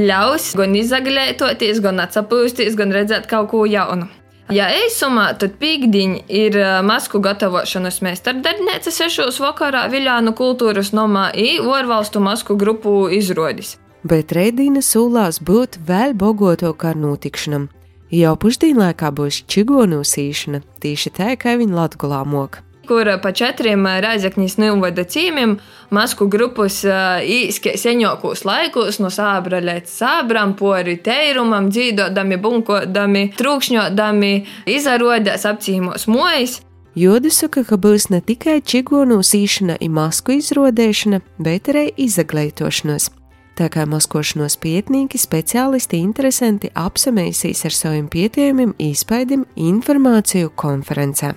[0.00, 4.08] Ļaus gan izagļētoties, gan atsapūsties, gan redzēt kaut ko jaunu.
[4.48, 6.56] Ja eisumā, tad pīkdiņa ir
[6.88, 13.76] masku gatavošanas meistardarbnīca sešos vakarā Viljānu kultūras nomā i orvalstu masku grupu izrodis.
[14.08, 17.68] Bet Reidīna sūlās būt vēl bogoto kā notikšanam.
[18.08, 24.56] Jau pušdīnlaikā būs čigonu sīšana, tīši tā, kā viņa latgulā moka kur pa četriem Reizekņas
[24.62, 25.56] novada cīmiem
[25.94, 34.32] masku grupas īskie seņokūs laikos no sābra līdz sābram, pori teirumam, dzīdodami, bunkodami, trūkšņodami,
[34.76, 36.60] izarodās apcīmos mojas.
[36.96, 43.10] Joda saka, ka būs ne tikai čigonu sīšana un masku izrodēšana, bet arī izaglītošanos.
[43.56, 51.36] Tā kā maskošanos pietnīgi, speciālisti interesanti apsamēsīs ar saviem pietījumiem, īspaidiem, informāciju konferencē.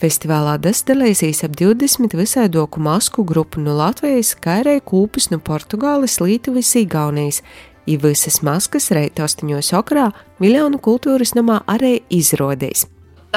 [0.00, 6.70] Festivālā dasdalēsīs ap 20 visaidoku masku grupu no Latvijas, kā arī kūpes no Portugāles, Lietuvas,
[6.80, 7.42] Igaunijas.
[7.84, 9.50] I visas maskas reita 8.
[9.76, 10.06] okrā
[10.40, 12.86] miljonu kultūras namā arī izrodīs.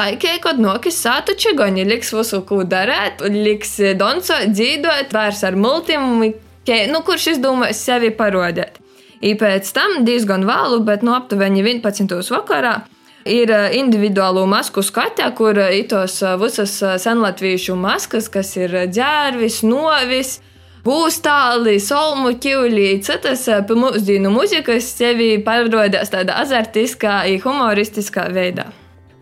[0.00, 6.24] Tikai, kad nokas sāta čigoni, liks visu, ko darēt, liks doncot, dzīvot, vērs ar multim,
[6.24, 8.80] nu, kurš izdomās sevi parodēt.
[9.20, 12.08] I pēc tam diezgan vēlu, bet no aptuveni 11.
[12.32, 12.78] vakarā
[13.24, 20.40] Ir individuālo masku skate, kur itos visas senlatviešu maskas, kas ir ģērvis, novis.
[20.84, 28.66] Būstāli, solmu ķīlī, citas mūsdienu muzikas sevi pārrodās tādā azartiskā, humoristiskā veidā.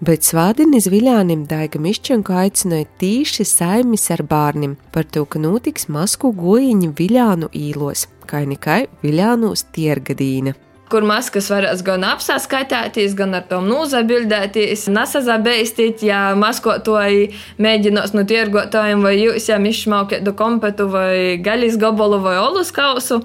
[0.03, 6.33] Bet svādinis Viļānim Daiga Mišķenko aicināja tīši saimis ar bārnim par to, ka notiks masku
[6.35, 10.57] gojiņi Viļānu īlos, kā nekai Viļānos tiergadīna
[10.93, 17.31] kur maskas varēs gan apskatīties, gan ar tom nūzabildēties, nesazabēstīt, ja maskotoji
[17.63, 23.23] mēģinās no tirgotājiem vai jūs jau izšmaukētu kompetu vai gaļas gabalu vai olus kausu.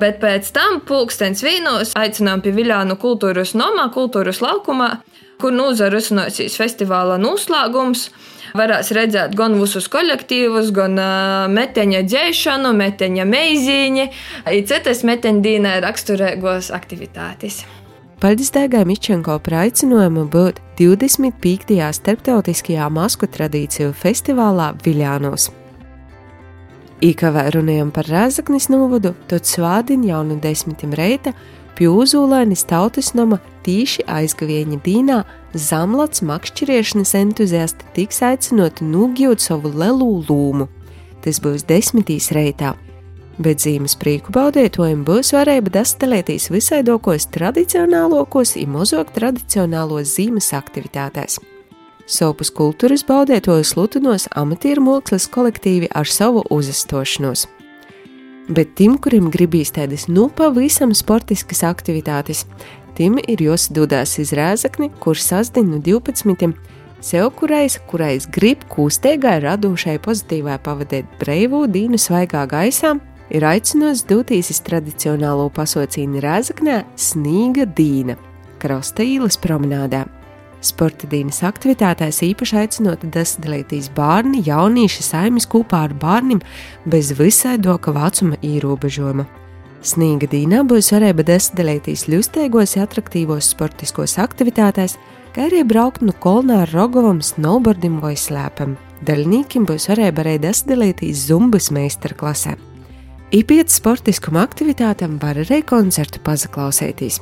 [0.00, 4.96] Bet pēc tam pulkstenis vīnos aicinām pie Viljānu kultūras nomā, kultūras laukumā,
[5.40, 8.08] kur nūzarusināsies festivāla noslēgums
[8.54, 14.10] varēs redzēt gan visus kolektīvus, gan uh, meteņa dzēšanu, meteņa meizīņi,
[14.50, 17.64] un citas meteņdīnai raksturīgos aktivitātes.
[18.22, 21.74] Paldies Dēgai Mičenko par aicinājumu būt 25.
[21.98, 25.50] starptautiskajā masku tradīciju festivālā Viljānos.
[27.04, 31.34] Īkavē runājam par Rēzaknis novadu, tad svādin jaunu desmitim reita
[31.74, 35.18] Pjūzūlainis tautas nama tīši aizgavieņa dīnā
[35.58, 40.68] zamlats makšķeriešanas entuziasti tiks aicinoti nūgjūt savu lelu lūmu.
[41.24, 42.76] Tas būs desmitīs reitā.
[43.42, 51.40] Bet zīmes prieku baudētojiem būs varēja dastelēties visai dokos tradicionālokos un mozog tradicionālos zīmes aktivitātēs.
[52.06, 57.48] Sopus kultūras baudētoju slutinos amatieru mākslas kolektīvi ar savu uzastošanos
[58.48, 62.44] bet tim, kuriem gribīs tādas nu pavisam sportiskas aktivitātes,
[62.98, 66.54] tim ir jāsadūdās iz rēzakni, kurš sasdien no 12.
[67.04, 72.94] Sev kurais, kurais grib kūstīgai, radošai, pozitīvai pavadīt brīvu dienu svaigā gaisā,
[73.28, 78.16] ir aicināts doties uz tradicionālo pasaucīnu rēzaknē Snīga Dīna,
[78.62, 80.06] Krasta īlas promenādē.
[80.64, 86.40] Sporta dienas aktivitātēs īpaši aicinot dasadalīties bērni, jaunieši saimis kopā ar bērniem
[86.88, 89.26] bez visai doka vecuma ierobežojuma.
[89.84, 94.96] Snīga dīnā būs varēja dasadalīties ļustēgos, attraktīvos sportiskos aktivitātēs,
[95.36, 98.78] kā arī braukt no Kolnāra Rogovam, snowboardim vai slēpam.
[99.04, 102.56] Daļniekiem būs varēja arī dasadalīties zumbas meistarklasē.
[103.36, 107.20] Īpiet sportiskuma aktivitātēm var arī koncertu pazaklausēties.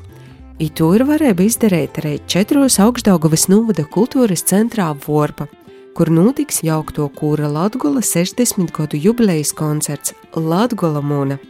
[0.63, 5.49] I to ir varēja izdarīt arī četros augstdaugavas novada kultūras centrā Vorpa,
[5.97, 11.41] kur notiks jaukto kūra Latgola 60 gadu jubilejas koncerts Latgola Mūna.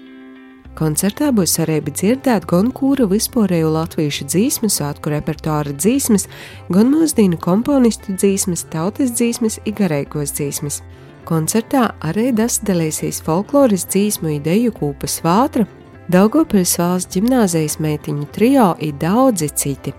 [0.78, 6.24] Koncertā būs arī dzirdēt gan kūra vispārējo latviešu dzīsmu, svētku repertuāra dzīsmas,
[6.72, 10.80] gan mūsdienu komponistu dzīsmas, tautas dzīsmas, igarēkos dzīsmas.
[11.28, 15.68] Koncertā arī dasdalīsies folkloras dzīsmu ideju kūpas vātra,
[16.10, 19.92] Daugopils valsts gimnāzijas meitiņu trijo ir daudzi citi.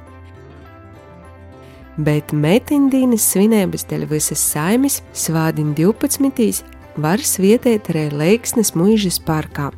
[1.97, 6.63] Bet meitiņdienas svinības dēļ visas saimes svādin 12.
[6.97, 9.69] var svietēt arī Leiksnes mūžas parkā.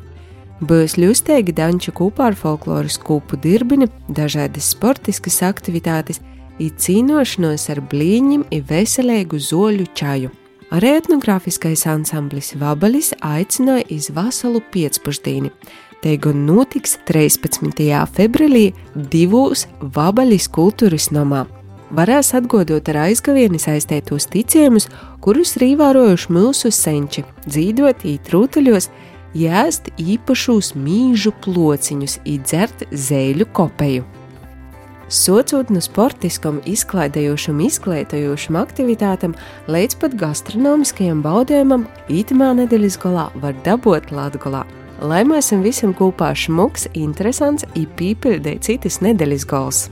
[0.64, 6.22] Būs ļustēgi danču kopā ar folkloras kūpu dirbini, dažādas sportiskas aktivitātes,
[6.58, 10.32] ir cīnošanos ar blīņiem un veselīgu zoļu čaju.
[10.74, 15.52] Arī etnogrāfiskais ansamblis Vabalis aicināja iz vasalu piecpusdienu,
[16.04, 17.70] Te gan notiks 13.
[18.12, 18.66] februārī
[19.12, 21.46] divos Vabaļas kultūras namā.
[21.96, 24.90] Varēs atgodot ar aizgavieni saistētos ticējumus,
[25.24, 28.90] kurus ir ievērojuši mūsu senči, dzīvot ītrūtaļos,
[29.38, 34.04] jēst īpašos mīžu plociņus, iedzert zēļu kopeju.
[35.08, 39.36] Socot no sportiskam, izklaidējošam, izglītojošam aktivitātam
[39.70, 44.66] līdz pat gastronomiskajam baudējumam, ītamā nedēļas galā var dabūt Latvijā
[45.00, 49.86] lai mēs visam kopā šmuks, interesants, īpīpildē citas nedēļas gals.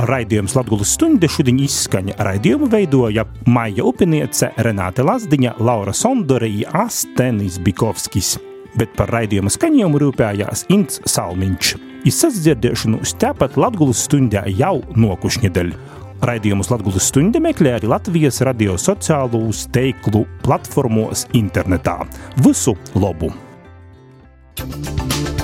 [0.00, 2.14] Raidījums Latvijas stunde šodien izskaņa.
[2.24, 8.38] Raidījumu veidoja Maija Upiniece, Renāte Lazdiņa, Laura Sondore un Astenis Bikovskis.
[8.78, 11.74] Bet par raidījuma skaņojumu rūpējās Ints Salmiņš.
[12.08, 15.74] Izsasdzirdēšanu tepat Latvijas stundē jau nokušņedeļ.
[16.20, 22.02] Raidījumus Latvijas stunde meklē arī Latvijas radio sociālo teiklu platformos internetā.
[22.44, 23.30] Visu labu!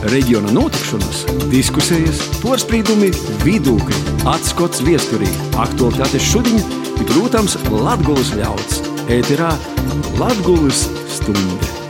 [0.07, 3.09] Reģiona notikšanas, diskusijas, porcelāna,
[3.47, 6.61] vidūkļi, atskats viesturī, aktuālitātes šodien,
[6.99, 8.85] bet, protams, Latvijas ļauds.
[9.17, 9.51] Ēterā
[10.21, 10.85] Latvijas
[11.17, 11.86] stunde!